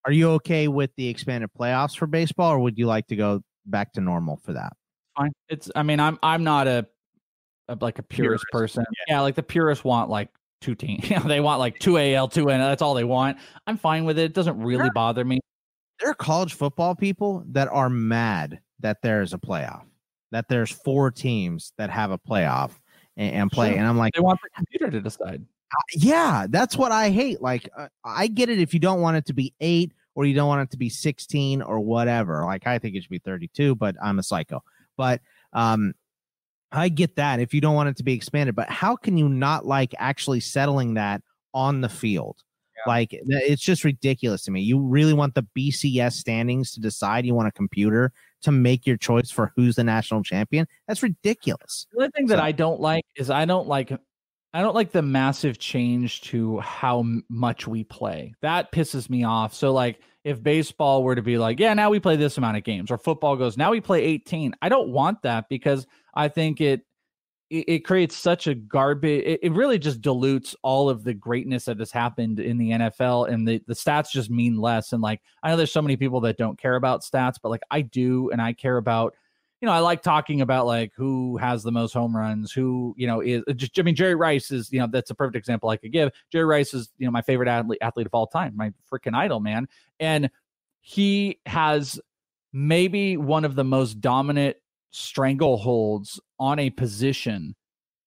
[0.04, 3.42] Are you okay with the expanded playoffs for baseball, or would you like to go
[3.66, 4.72] back to normal for that?
[5.16, 5.32] Fine.
[5.48, 5.70] It's.
[5.74, 6.18] I mean, I'm.
[6.22, 6.86] I'm not a, a
[7.80, 8.84] like a purist, purist person.
[9.08, 9.16] Yeah.
[9.16, 9.20] yeah.
[9.20, 10.28] like the purists want like
[10.60, 11.04] two teams.
[11.10, 13.38] You know, they want like two AL, two and That's all they want.
[13.66, 14.24] I'm fine with it.
[14.24, 15.40] It doesn't really there, bother me.
[16.00, 19.82] There are college football people that are mad that there's a playoff,
[20.32, 22.72] that there's four teams that have a playoff
[23.16, 23.70] and, and play.
[23.70, 23.78] Sure.
[23.78, 25.44] And I'm like, they want the computer to decide.
[25.94, 27.40] Yeah, that's what I hate.
[27.42, 30.34] Like, uh, I get it if you don't want it to be eight or you
[30.34, 32.44] don't want it to be 16 or whatever.
[32.44, 34.62] Like, I think it should be 32, but I'm a psycho.
[34.96, 35.20] But
[35.52, 35.94] um,
[36.72, 39.28] I get that if you don't want it to be expanded, but how can you
[39.28, 41.22] not like actually settling that
[41.54, 42.42] on the field?
[42.76, 42.92] Yeah.
[42.92, 44.60] Like eh, it's just ridiculous to me.
[44.60, 48.96] You really want the BCS standings to decide you want a computer to make your
[48.96, 50.66] choice for who's the national champion?
[50.86, 51.86] That's ridiculous.
[51.92, 53.92] The other thing so, that I don't like is I don't like
[54.52, 58.34] I don't like the massive change to how much we play.
[58.40, 59.52] That pisses me off.
[59.54, 62.64] So like if baseball were to be like, yeah, now we play this amount of
[62.64, 64.54] games, or football goes, now we play 18.
[64.62, 66.82] I don't want that because I think it
[67.48, 69.22] it, creates such a garbage.
[69.24, 73.30] It, it, really just dilutes all of the greatness that has happened in the NFL,
[73.30, 74.92] and the the stats just mean less.
[74.92, 77.62] And like, I know there's so many people that don't care about stats, but like
[77.70, 79.14] I do, and I care about.
[79.62, 83.06] You know, I like talking about like who has the most home runs, who you
[83.06, 83.42] know is.
[83.54, 86.12] Just, I mean, Jerry Rice is you know that's a perfect example I could give.
[86.30, 89.40] Jerry Rice is you know my favorite athlete athlete of all time, my freaking idol,
[89.40, 89.66] man,
[89.98, 90.30] and
[90.80, 91.98] he has
[92.52, 94.56] maybe one of the most dominant
[94.92, 97.54] strangleholds on a position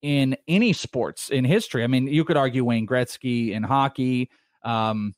[0.01, 1.83] in any sports in history.
[1.83, 4.29] I mean, you could argue Wayne Gretzky in hockey.
[4.63, 5.15] Um,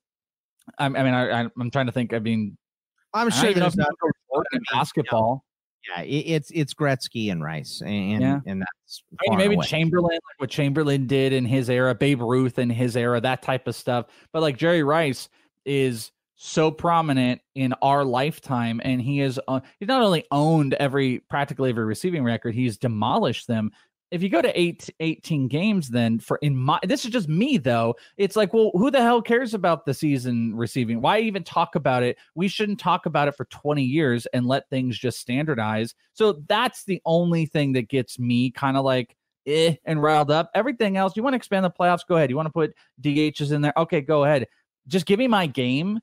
[0.77, 2.13] I, I mean, I, am trying to think.
[2.13, 2.57] I mean,
[3.13, 3.89] I'm sure there's not
[4.53, 5.43] in basketball.
[5.89, 8.39] Yeah, it, it's it's Gretzky and Rice, and yeah.
[8.45, 9.65] and that's I mean, maybe away.
[9.65, 13.67] Chamberlain, like what Chamberlain did in his era, Babe Ruth in his era, that type
[13.67, 14.05] of stuff.
[14.31, 15.27] But like Jerry Rice
[15.65, 16.11] is
[16.43, 21.69] so prominent in our lifetime and he has uh, he's not only owned every practically
[21.69, 23.71] every receiving record he's demolished them.
[24.09, 27.59] If you go to eight, 18 games then for in my this is just me
[27.59, 30.99] though it's like well who the hell cares about the season receiving?
[30.99, 32.17] Why even talk about it?
[32.33, 35.93] We shouldn't talk about it for 20 years and let things just standardize.
[36.13, 40.49] So that's the only thing that gets me kind of like eh and riled up.
[40.55, 42.07] Everything else you want to expand the playoffs?
[42.07, 42.31] Go ahead.
[42.31, 43.73] You want to put dhs in there?
[43.77, 44.47] Okay go ahead.
[44.87, 45.99] Just give me my game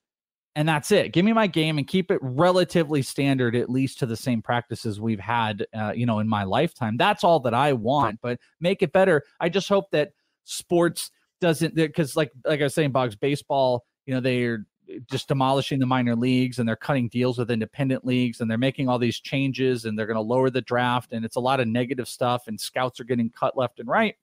[0.57, 1.13] and that's it.
[1.13, 5.01] Give me my game and keep it relatively standard, at least to the same practices
[5.01, 6.97] we've had, uh, you know, in my lifetime.
[6.97, 9.23] That's all that I want, but make it better.
[9.39, 10.11] I just hope that
[10.45, 14.67] sports doesn't, because like like I was saying, Boggs, baseball, you know, they're
[15.11, 18.89] just demolishing the minor leagues and they're cutting deals with independent leagues and they're making
[18.89, 21.69] all these changes and they're going to lower the draft and it's a lot of
[21.69, 24.17] negative stuff and scouts are getting cut left and right.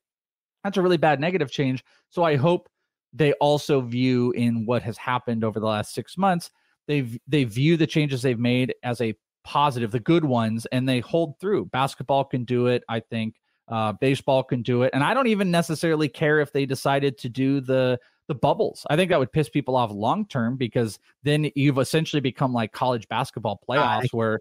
[0.63, 1.83] That's a really bad negative change.
[2.09, 2.67] So I hope
[3.15, 6.51] they also view in what has happened over the last six months
[6.88, 10.99] they they view the changes they've made as a positive the good ones and they
[10.99, 11.65] hold through.
[11.65, 13.36] Basketball can do it i think
[13.67, 17.30] uh, baseball can do it and i don't even necessarily care if they decided to
[17.30, 17.97] do the
[18.28, 18.86] the bubbles.
[18.89, 22.71] I think that would piss people off long term because then you've essentially become like
[22.71, 24.39] college basketball playoffs where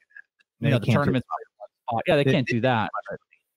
[0.60, 1.26] you know the tournaments
[2.06, 2.90] yeah they can't do that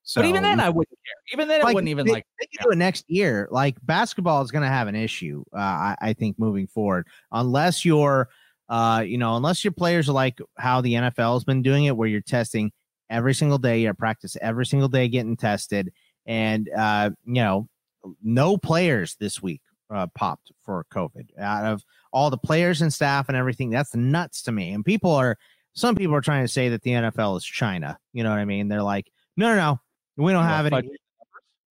[0.08, 1.34] so, but even then, I wouldn't care.
[1.34, 2.26] Even then, like, I wouldn't even they, like.
[2.40, 3.50] They can do it next year.
[3.52, 5.44] Like basketball is going to have an issue.
[5.54, 8.30] Uh, I, I, think moving forward, unless you're,
[8.70, 11.98] uh, you know, unless your players are like how the NFL has been doing it,
[11.98, 12.72] where you're testing
[13.10, 15.92] every single day, you practice every single day getting tested,
[16.26, 17.68] and uh, you know,
[18.24, 21.84] no players this week uh, popped for COVID out of
[22.14, 23.72] all the players and staff and everything.
[23.72, 24.72] That's nuts to me.
[24.72, 25.38] And people are,
[25.74, 28.00] some people are trying to say that the NFL is China.
[28.14, 28.70] You know what I mean?
[28.70, 29.80] They're like, no, no, no
[30.18, 30.90] we don't have any.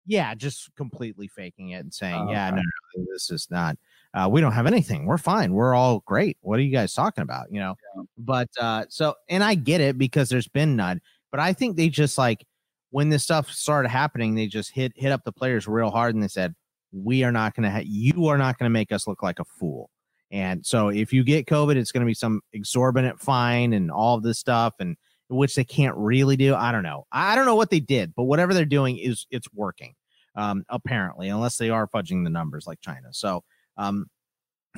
[0.06, 2.56] Yeah, just completely faking it and saying, Oh, "Yeah, okay.
[2.56, 2.62] no,
[2.96, 3.76] no, this is not.
[4.12, 5.06] Uh, we don't have anything.
[5.06, 5.52] We're fine.
[5.52, 6.36] We're all great.
[6.40, 7.46] What are you guys talking about?
[7.52, 7.74] You know."
[8.18, 11.00] But uh, so, and I get it because there's been none.
[11.30, 12.44] But I think they just like
[12.90, 16.24] when this stuff started happening, they just hit hit up the players real hard and
[16.24, 16.54] they said,
[16.92, 17.70] "We are not going to.
[17.70, 19.90] Ha- you are not going to make us look like a fool."
[20.32, 24.16] And so, if you get COVID, it's going to be some exorbitant fine and all
[24.16, 24.96] of this stuff, and
[25.30, 26.54] which they can't really do.
[26.54, 27.06] I don't know.
[27.12, 29.94] I don't know what they did, but whatever they're doing is it's working.
[30.36, 33.08] Um, apparently, unless they are fudging the numbers like China.
[33.12, 33.42] So,
[33.76, 34.06] um,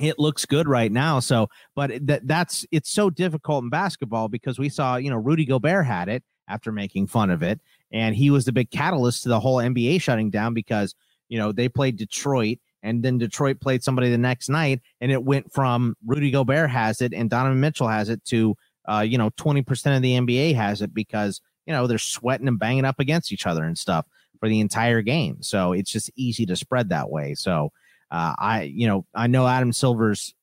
[0.01, 1.19] it looks good right now.
[1.19, 5.45] So, but that that's it's so difficult in basketball because we saw, you know, Rudy
[5.45, 7.59] Gobert had it after making fun of it,
[7.91, 10.95] and he was the big catalyst to the whole NBA shutting down because
[11.29, 12.59] you know they played Detroit.
[12.85, 16.99] And then Detroit played somebody the next night, and it went from Rudy Gobert has
[16.99, 20.81] it and Donovan Mitchell has it to, uh, you know, 20% of the NBA has
[20.81, 24.05] it because, you know, they're sweating and banging up against each other and stuff
[24.39, 25.41] for the entire game.
[25.41, 27.33] So it's just easy to spread that way.
[27.33, 27.71] So
[28.11, 30.35] uh, I, you know, I know Adam Silver's,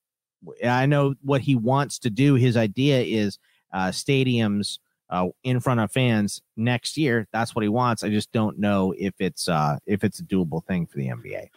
[0.64, 2.34] I know what he wants to do.
[2.34, 3.38] His idea is
[3.72, 4.78] uh, stadiums
[5.10, 7.28] uh, in front of fans next year.
[7.32, 8.02] That's what he wants.
[8.02, 11.48] I just don't know if it's uh, if it's a doable thing for the NBA.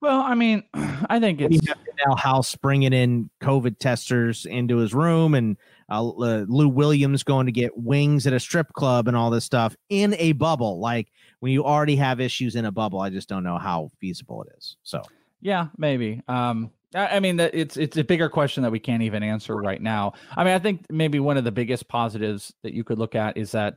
[0.00, 5.34] Well, I mean, I think it's Danuel House bringing in COVID testers into his room,
[5.34, 5.56] and
[5.88, 9.76] uh, Lou Williams going to get wings at a strip club and all this stuff
[9.88, 10.80] in a bubble.
[10.80, 14.42] Like when you already have issues in a bubble, I just don't know how feasible
[14.42, 14.76] it is.
[14.82, 15.02] So
[15.44, 16.22] Yeah, maybe.
[16.26, 19.80] Um, I, I mean, it's it's a bigger question that we can't even answer right
[19.80, 20.14] now.
[20.34, 23.36] I mean, I think maybe one of the biggest positives that you could look at
[23.36, 23.76] is that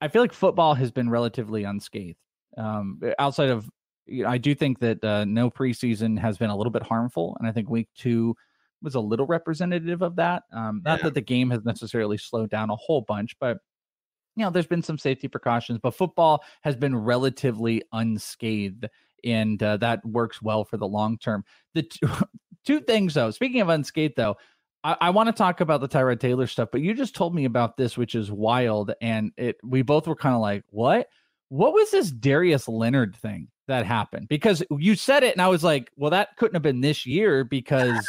[0.00, 2.18] I feel like football has been relatively unscathed.
[2.56, 3.68] Um, outside of,
[4.06, 7.36] you know, I do think that uh, no preseason has been a little bit harmful,
[7.38, 8.36] and I think week two
[8.82, 10.44] was a little representative of that.
[10.52, 13.58] Um, not that the game has necessarily slowed down a whole bunch, but
[14.36, 18.86] you know, there's been some safety precautions, but football has been relatively unscathed,
[19.24, 21.44] and uh, that works well for the long term.
[21.74, 22.08] The two,
[22.66, 24.36] two things, though, speaking of unscathed, though,
[24.84, 27.46] I, I want to talk about the Tyrod Taylor stuff, but you just told me
[27.46, 31.08] about this, which is wild, and it we both were kind of like, what?
[31.48, 34.28] What was this Darius Leonard thing that happened?
[34.28, 37.42] Because you said it, and I was like, well, that couldn't have been this year
[37.44, 38.06] because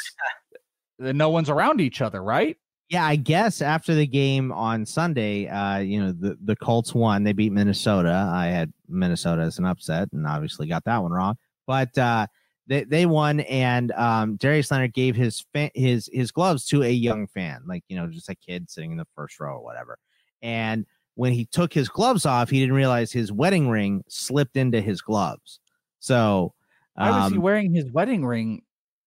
[1.00, 2.58] no one's around each other, right?
[2.90, 7.24] Yeah, I guess after the game on Sunday, uh, you know, the, the Colts won.
[7.24, 8.32] They beat Minnesota.
[8.34, 11.36] I had Minnesota as an upset and obviously got that one wrong.
[11.66, 12.28] But uh
[12.68, 16.90] they, they won and um Darius Leonard gave his fa- his his gloves to a
[16.90, 19.98] young fan, like you know, just a kid sitting in the first row or whatever.
[20.42, 20.86] And
[21.16, 25.02] when he took his gloves off, he didn't realize his wedding ring slipped into his
[25.02, 25.60] gloves.
[26.00, 26.54] So
[26.96, 28.62] Why was he um, wearing his wedding ring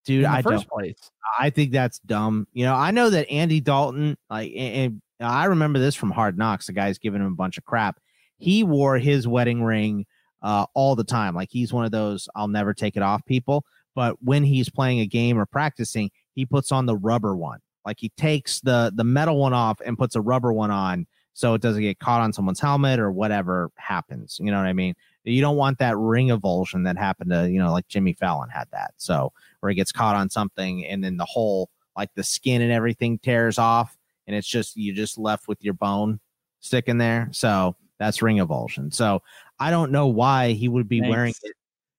[0.05, 1.11] dude, I first don't, place?
[1.39, 2.47] I think that's dumb.
[2.53, 6.39] You know, I know that Andy Dalton, like, and, and I remember this from Hard
[6.39, 6.67] Knocks.
[6.67, 8.01] The guy's giving him a bunch of crap.
[8.39, 10.07] He wore his wedding ring
[10.43, 11.35] uh, all the time.
[11.35, 13.65] Like, he's one of those I'll never take it off people.
[13.95, 17.61] But when he's playing a game or practicing, he puts on the rubber one.
[17.85, 21.55] Like, he takes the the metal one off and puts a rubber one on so
[21.55, 24.39] it doesn't get caught on someone's helmet or whatever happens.
[24.41, 24.95] You know what I mean?
[25.25, 28.69] You don't want that ring avulsion that happened to, you know, like Jimmy Fallon had
[28.73, 28.95] that.
[28.97, 32.73] So where he gets caught on something and then the whole like the skin and
[32.73, 33.97] everything tears off
[34.27, 36.21] and it's just you're just left with your bone
[36.61, 37.29] sticking there.
[37.33, 38.95] So that's ring avulsion.
[38.95, 39.23] So
[39.59, 41.53] I don't know why he would be wearing it.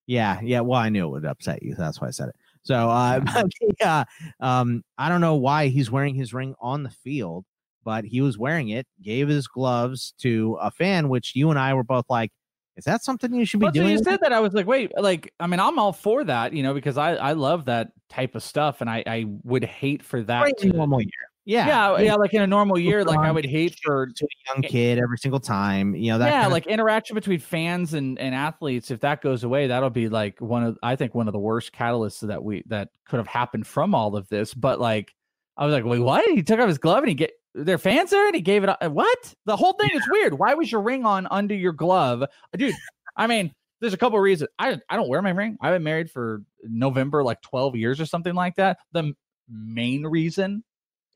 [0.08, 0.62] Yeah, yeah.
[0.62, 1.76] Well, I knew it would upset you.
[1.76, 2.36] That's why I said it.
[2.64, 3.22] So uh
[3.80, 4.04] yeah,
[4.40, 7.46] um, I don't know why he's wearing his ring on the field,
[7.84, 11.74] but he was wearing it, gave his gloves to a fan, which you and I
[11.74, 12.32] were both like,
[12.82, 13.92] is that something you should be Well, so doing?
[13.92, 16.64] you said that I was like, wait, like, I mean, I'm all for that, you
[16.64, 20.24] know, because I I love that type of stuff, and I I would hate for
[20.24, 21.10] that Right in to a normal year.
[21.46, 21.68] Yeah.
[21.68, 24.54] yeah, uh, yeah, like in a normal year, like I would hate for to a
[24.54, 25.96] young kid every single time.
[25.96, 26.26] You know that.
[26.28, 28.90] yeah, kind of like interaction between fans and and athletes.
[28.92, 31.72] If that goes away, that'll be like one of I think one of the worst
[31.74, 34.54] catalysts that we that could have happened from all of this.
[34.54, 35.16] But like,
[35.58, 36.24] I was like, wait, what?
[36.30, 38.70] He took off his glove and he get their fans there and he gave it.
[38.70, 38.84] up.
[38.92, 39.34] What?
[39.46, 40.38] The whole thing is weird.
[40.38, 42.24] Why was your ring on under your glove,
[42.58, 42.76] dude?
[43.16, 44.50] I mean, there's a couple of reasons.
[44.60, 45.58] I I don't wear my ring.
[45.62, 48.78] I've been married for November like 12 years or something like that.
[48.94, 49.14] The
[49.50, 50.64] main reason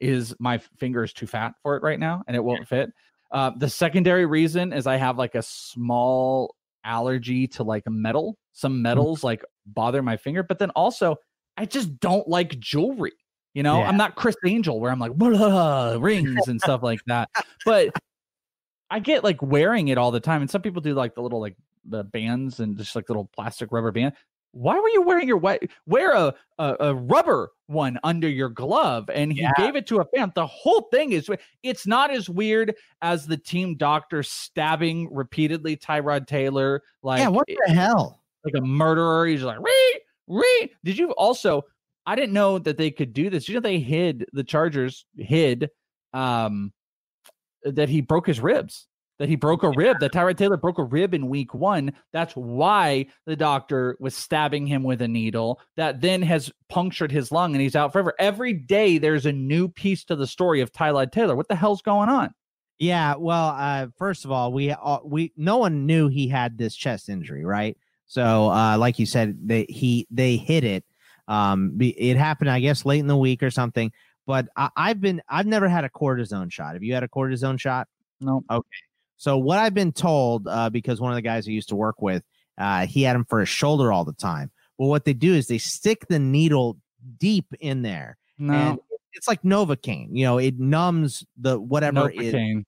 [0.02, 2.90] is my finger is too fat for it right now and it won't fit.
[3.32, 8.38] Uh, the secondary reason is I have like a small allergy to like metal.
[8.54, 11.16] Some metals like bother my finger, but then also
[11.58, 13.14] I just don't like jewelry.
[13.56, 13.88] You know, Yeah.
[13.88, 15.14] I'm not Criss Angel where I'm like
[16.00, 17.30] rings and stuff like that.
[17.66, 17.90] But
[18.92, 21.40] I get like wearing it all the time, and some people do like the little
[21.42, 24.14] like the bands and just like little plastic rubber band.
[24.52, 29.10] why were you wearing your white wear a, a, a rubber one under your glove
[29.14, 29.52] and he Yeah.
[29.58, 31.30] gave it to a fan the whole thing is
[31.62, 37.46] it's not as weird as the team doctor stabbing repeatedly tyrod taylor like yeah, what
[37.48, 38.22] the hell?
[38.46, 41.62] like a murderer he's like re re did you also
[42.06, 43.48] i didn't know that they could do this.
[43.48, 45.70] You know they hid the chargers hid
[46.14, 46.72] um
[47.64, 48.88] that he broke his ribs
[49.18, 51.94] that he broke a rib that tyrod taylor broke a rib in week one.
[52.12, 57.32] That's why the doctor was stabbing him with a needle that then has punctured his
[57.32, 58.14] lung and he's out forever.
[58.20, 61.36] Every day there's a new piece to the story of tyrod taylor.
[61.36, 62.34] What the hell's going on?
[62.78, 66.76] Yeah, well, uh, first of all, we uh, we no one knew he had this
[66.76, 67.78] chest injury, right?
[68.06, 70.84] So, uh, like you said, they he they hit it.
[71.28, 73.92] Um, be, it happened, I guess, late in the week or something.
[74.28, 76.74] But I, I've been I've never had a cortisone shot.
[76.74, 77.88] Have you had a cortisone shot?
[78.20, 78.68] no Okay.
[79.18, 82.02] So what I've been told, uh, because one of the guys I used to work
[82.02, 82.24] with,
[82.58, 84.52] uh, he had him for his shoulder all the time.
[84.78, 86.78] Well, what they do is they stick the needle
[87.18, 88.80] deep in there, no and
[89.14, 90.10] it's like Novocaine.
[90.12, 92.66] You know, it numbs the whatever is Novocaine.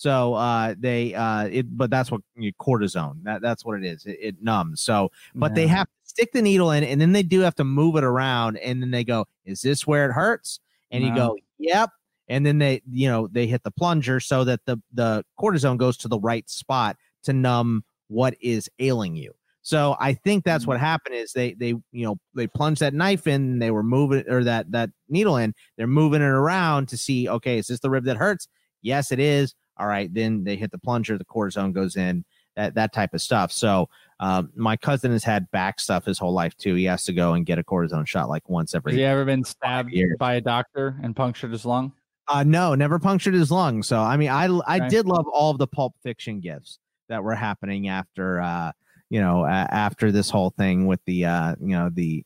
[0.00, 3.22] So uh, they uh, it, but that's what you cortisone.
[3.24, 4.06] That that's what it is.
[4.06, 4.80] It, it numbs.
[4.80, 7.64] So, but they have to stick the needle in, and then they do have to
[7.64, 10.58] move it around, and then they go, "Is this where it hurts?"
[10.90, 11.90] And you go, "Yep."
[12.28, 15.98] And then they, you know, they hit the plunger so that the the cortisone goes
[15.98, 19.34] to the right spot to numb what is ailing you.
[19.60, 23.26] So I think that's what happened is they they you know they plunged that knife
[23.26, 26.96] in and they were moving or that that needle in they're moving it around to
[26.96, 28.48] see okay is this the rib that hurts
[28.80, 32.24] yes it is all right then they hit the plunger the cortisone goes in
[32.56, 33.88] that that type of stuff so
[34.20, 37.32] um, my cousin has had back stuff his whole life too he has to go
[37.34, 40.16] and get a cortisone shot like once every has he ever been stabbed years.
[40.18, 41.92] by a doctor and punctured his lung
[42.28, 43.82] uh, no, never punctured his lung.
[43.82, 44.88] So I mean, I I Okay.
[44.88, 46.78] did love all of the Pulp Fiction gifts
[47.08, 48.70] that were happening after uh,
[49.08, 52.24] you know uh, after this whole thing with the uh, you know the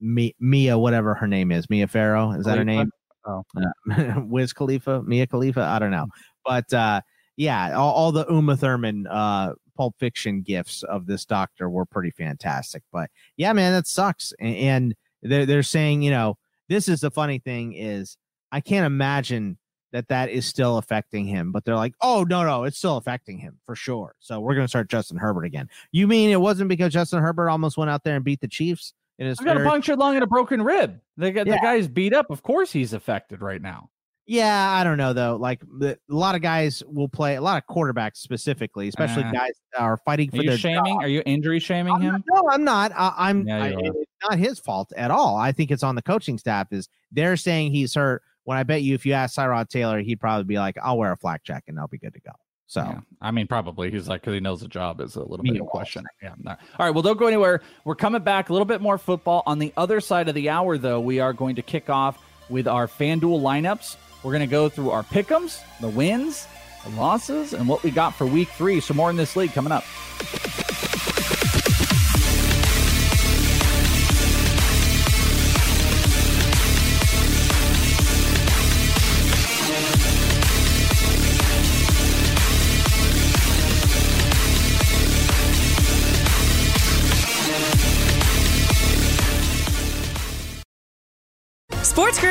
[0.00, 2.90] Mi- Mia whatever her name is Mia Farrow is that her name?
[3.26, 3.44] Oh.
[3.54, 6.06] Uh, Wiz Khalifa, Mia Khalifa, I don't know,
[6.46, 7.00] but uh,
[7.36, 12.10] yeah, all, all the Uma Thurman uh, Pulp Fiction gifts of this doctor were pretty
[12.10, 12.82] fantastic.
[12.92, 14.32] But yeah, man, that sucks.
[14.40, 16.38] A- And they're they're saying, you know,
[16.68, 18.16] this is the funny thing is
[18.52, 19.58] I can't imagine
[19.92, 21.52] that that is still affecting him.
[21.52, 24.14] But they're like, oh no, no, it's still affecting him for sure.
[24.18, 25.68] So we're gonna start Justin Herbert again.
[25.92, 28.94] You mean it wasn't because Justin Herbert almost went out there and beat the Chiefs
[29.18, 31.00] in his I've got a punctured lung and a broken rib.
[31.16, 31.62] The, guy- the Yeah.
[31.62, 32.30] guy's beat up.
[32.30, 33.88] Of course, he's affected right now.
[34.26, 35.36] Yeah, I don't know though.
[35.36, 39.30] Like the, a lot of guys will play, a lot of quarterbacks specifically, especially Uh,
[39.30, 40.94] guys that are fighting for Are you their shaming?
[40.94, 41.02] job.
[41.02, 42.24] Are you injury shaming him?
[42.32, 42.90] No, I'm not.
[42.96, 43.46] I, I'm.
[43.46, 45.36] Yeah, it's not his fault at all.
[45.36, 46.72] I think it's on the coaching staff.
[46.72, 48.22] Is they're saying he's hurt.
[48.44, 51.12] When I bet you, if you ask Tyrod Taylor, he'd probably be like, "I'll wear
[51.12, 52.32] a flak jacket and I'll be good to go."
[52.68, 53.00] So Yeah.
[53.20, 55.62] I mean, probably he's like because he knows the job is a little bit of
[55.62, 56.04] a question.
[56.20, 56.34] Yeah.
[56.48, 56.90] All right.
[56.90, 57.62] Well, don't go anywhere.
[57.84, 60.76] We're coming back a little bit more football on the other side of the hour,
[60.78, 60.98] though.
[60.98, 62.18] We are going to kick off
[62.48, 63.96] with our FanDuel lineups.
[64.26, 66.48] We're going to go through our pick'ems, the wins,
[66.82, 68.80] the losses, and what we got for Week Three.
[68.80, 69.84] So more in this league coming up.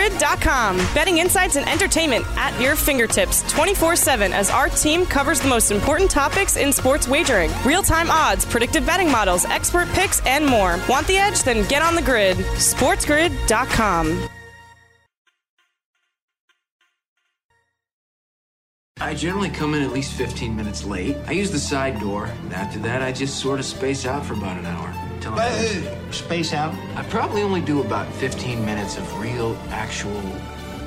[0.05, 0.77] SportsGrid.com.
[0.93, 5.71] Betting insights and entertainment at your fingertips 24 7 as our team covers the most
[5.71, 10.79] important topics in sports wagering real time odds, predictive betting models, expert picks, and more.
[10.87, 11.43] Want the edge?
[11.43, 12.37] Then get on the grid.
[12.37, 14.29] SportsGrid.com.
[19.01, 21.17] I generally come in at least 15 minutes late.
[21.27, 22.25] I use the side door.
[22.25, 25.04] and After that, I just sort of space out for about an hour.
[25.21, 26.11] Till I'm.
[26.11, 26.73] Space out?
[26.95, 30.21] I probably only do about 15 minutes of real, actual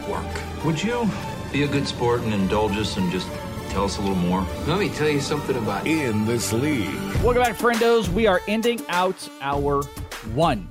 [0.09, 0.65] work.
[0.65, 1.09] Would you
[1.53, 3.29] be a good sport and indulge us and just
[3.71, 4.47] tell us a little more?
[4.67, 6.95] Let me tell you something about In this league.
[7.23, 8.09] Welcome back, friendos.
[8.09, 9.83] We are ending out our
[10.35, 10.69] one.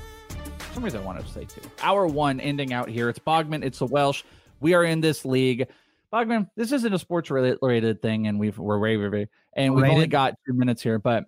[0.57, 1.61] For some reason I wanted to say two.
[1.81, 3.09] Our one ending out here.
[3.09, 3.63] It's Bogman.
[3.63, 4.23] It's the Welsh.
[4.59, 5.67] We are in this league.
[6.11, 9.75] Bogman, this isn't a sports related related thing, and we've we're way, way, way and
[9.75, 10.99] we've only got two minutes here.
[10.99, 11.25] But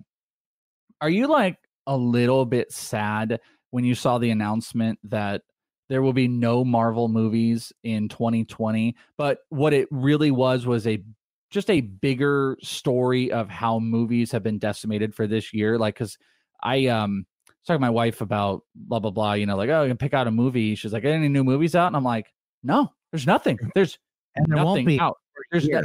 [1.01, 1.57] are you like
[1.87, 3.39] a little bit sad
[3.71, 5.41] when you saw the announcement that
[5.89, 8.95] there will be no Marvel movies in 2020?
[9.17, 11.03] But what it really was was a
[11.49, 15.77] just a bigger story of how movies have been decimated for this year.
[15.77, 16.17] Like, cause
[16.61, 19.83] I um was talking to my wife about blah blah blah, you know, like, oh,
[19.83, 20.75] I can pick out a movie.
[20.75, 21.87] She's like, any new movies out?
[21.87, 22.31] And I'm like,
[22.63, 23.57] no, there's nothing.
[23.73, 23.97] There's
[24.35, 25.17] and there nothing won't be out.
[25.51, 25.81] There's no,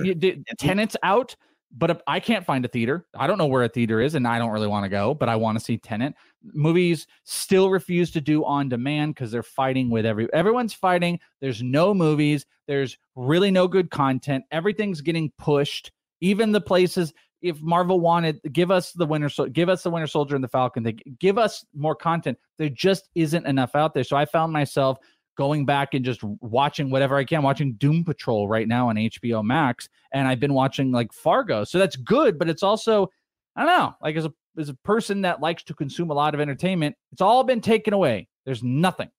[0.58, 1.36] Tenet's out.
[1.76, 3.04] But I can't find a theater.
[3.16, 5.28] I don't know where a theater is, and I don't really want to go, but
[5.28, 6.14] I want to see Tenet.
[6.42, 11.18] Movies still refuse to do on demand because they're fighting with every everyone's fighting.
[11.40, 12.46] There's no movies.
[12.68, 14.44] There's really no good content.
[14.52, 15.90] Everything's getting pushed.
[16.20, 17.12] Even the places.
[17.42, 20.82] If Marvel wanted, give us the Winter, give us the Winter Soldier and the Falcon.
[20.82, 22.38] They give us more content.
[22.56, 24.04] There just isn't enough out there.
[24.04, 24.98] So I found myself
[25.36, 27.42] going back and just watching whatever I can.
[27.42, 31.64] Watching Doom Patrol right now on HBO Max, and I've been watching like Fargo.
[31.64, 33.10] So that's good, but it's also
[33.56, 36.34] I don't know, like as a as a person that likes to consume a lot
[36.34, 38.28] of entertainment, it's all been taken away.
[38.44, 39.10] There's nothing.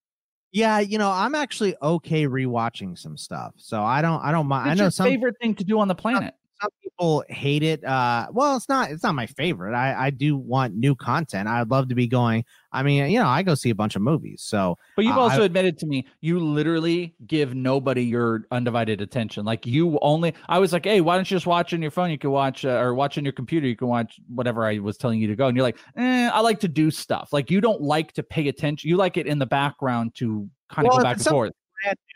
[0.52, 3.54] Yeah, you know, I'm actually okay rewatching some stuff.
[3.58, 4.72] So I don't I don't mind.
[4.72, 7.84] I know your some favorite thing to do on the planet some people hate it.
[7.84, 8.92] Uh, well, it's not.
[8.92, 9.76] It's not my favorite.
[9.76, 11.48] I I do want new content.
[11.48, 12.46] I'd love to be going.
[12.72, 14.42] I mean, you know, I go see a bunch of movies.
[14.46, 19.02] So, but you've uh, also I, admitted to me you literally give nobody your undivided
[19.02, 19.46] attention.
[19.46, 20.34] Like you only.
[20.48, 22.12] I was like, hey, why don't you just watch on your phone?
[22.12, 23.68] You can watch uh, or watch on your computer.
[23.68, 25.48] You can watch whatever I was telling you to go.
[25.48, 27.30] And you're like, eh, I like to do stuff.
[27.32, 28.90] Like you don't like to pay attention.
[28.90, 31.52] You like it in the background to kind of go back and forth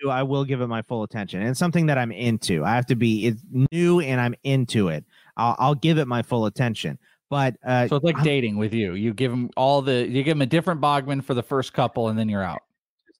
[0.01, 1.41] new, I will give it my full attention.
[1.41, 2.63] And something that I'm into.
[2.63, 5.05] I have to be it's new and I'm into it.
[5.37, 6.97] I'll, I'll give it my full attention.
[7.29, 8.95] But uh, so it's like I'm, dating with you.
[8.95, 12.09] You give them all the you give them a different Bogman for the first couple,
[12.09, 12.61] and then you're out.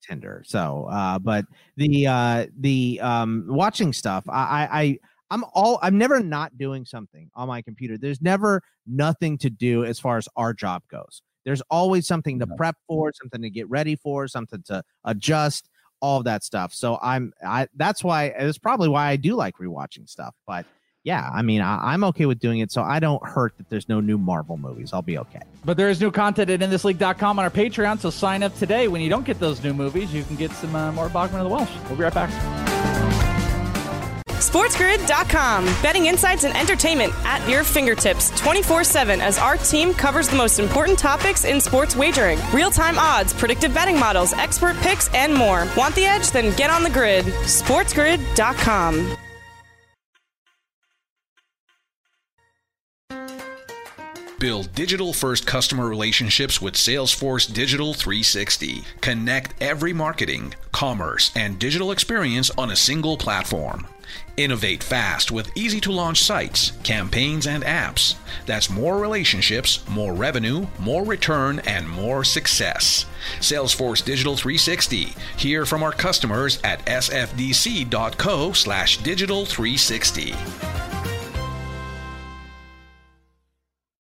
[0.01, 0.43] Tinder.
[0.45, 1.45] So, uh, but
[1.77, 7.29] the uh, the um, watching stuff, I, I I'm all I'm never not doing something
[7.35, 7.97] on my computer.
[7.97, 11.21] There's never nothing to do as far as our job goes.
[11.45, 15.69] There's always something to prep for, something to get ready for, something to adjust
[16.01, 16.73] all of that stuff.
[16.73, 20.35] So I'm I that's why it's probably why I do like rewatching stuff.
[20.47, 20.65] But
[21.03, 23.87] yeah, I mean I, am okay with doing it, so I don't hurt that there's
[23.89, 24.91] no new Marvel movies.
[24.93, 25.41] I'll be okay.
[25.63, 28.87] But there is new content at inthisleague.com on our Patreon, so sign up today.
[28.87, 31.43] When you don't get those new movies, you can get some uh, more Bogman of
[31.43, 31.71] the Welsh.
[31.87, 32.68] We'll be right back.
[34.49, 35.65] SportsGrid.com.
[35.83, 40.57] Betting insights and entertainment at your fingertips 24 7 as our team covers the most
[40.57, 45.67] important topics in sports wagering real time odds, predictive betting models, expert picks, and more.
[45.77, 46.31] Want the edge?
[46.31, 47.25] Then get on the grid.
[47.25, 49.17] SportsGrid.com.
[54.39, 58.83] Build digital first customer relationships with Salesforce Digital 360.
[59.01, 63.85] Connect every marketing, commerce, and digital experience on a single platform.
[64.39, 68.15] Innovate fast with easy to launch sites, campaigns, and apps.
[68.45, 73.05] That's more relationships, more revenue, more return, and more success.
[73.41, 75.13] Salesforce Digital 360.
[75.35, 80.33] Hear from our customers at sfdc.co slash digital 360.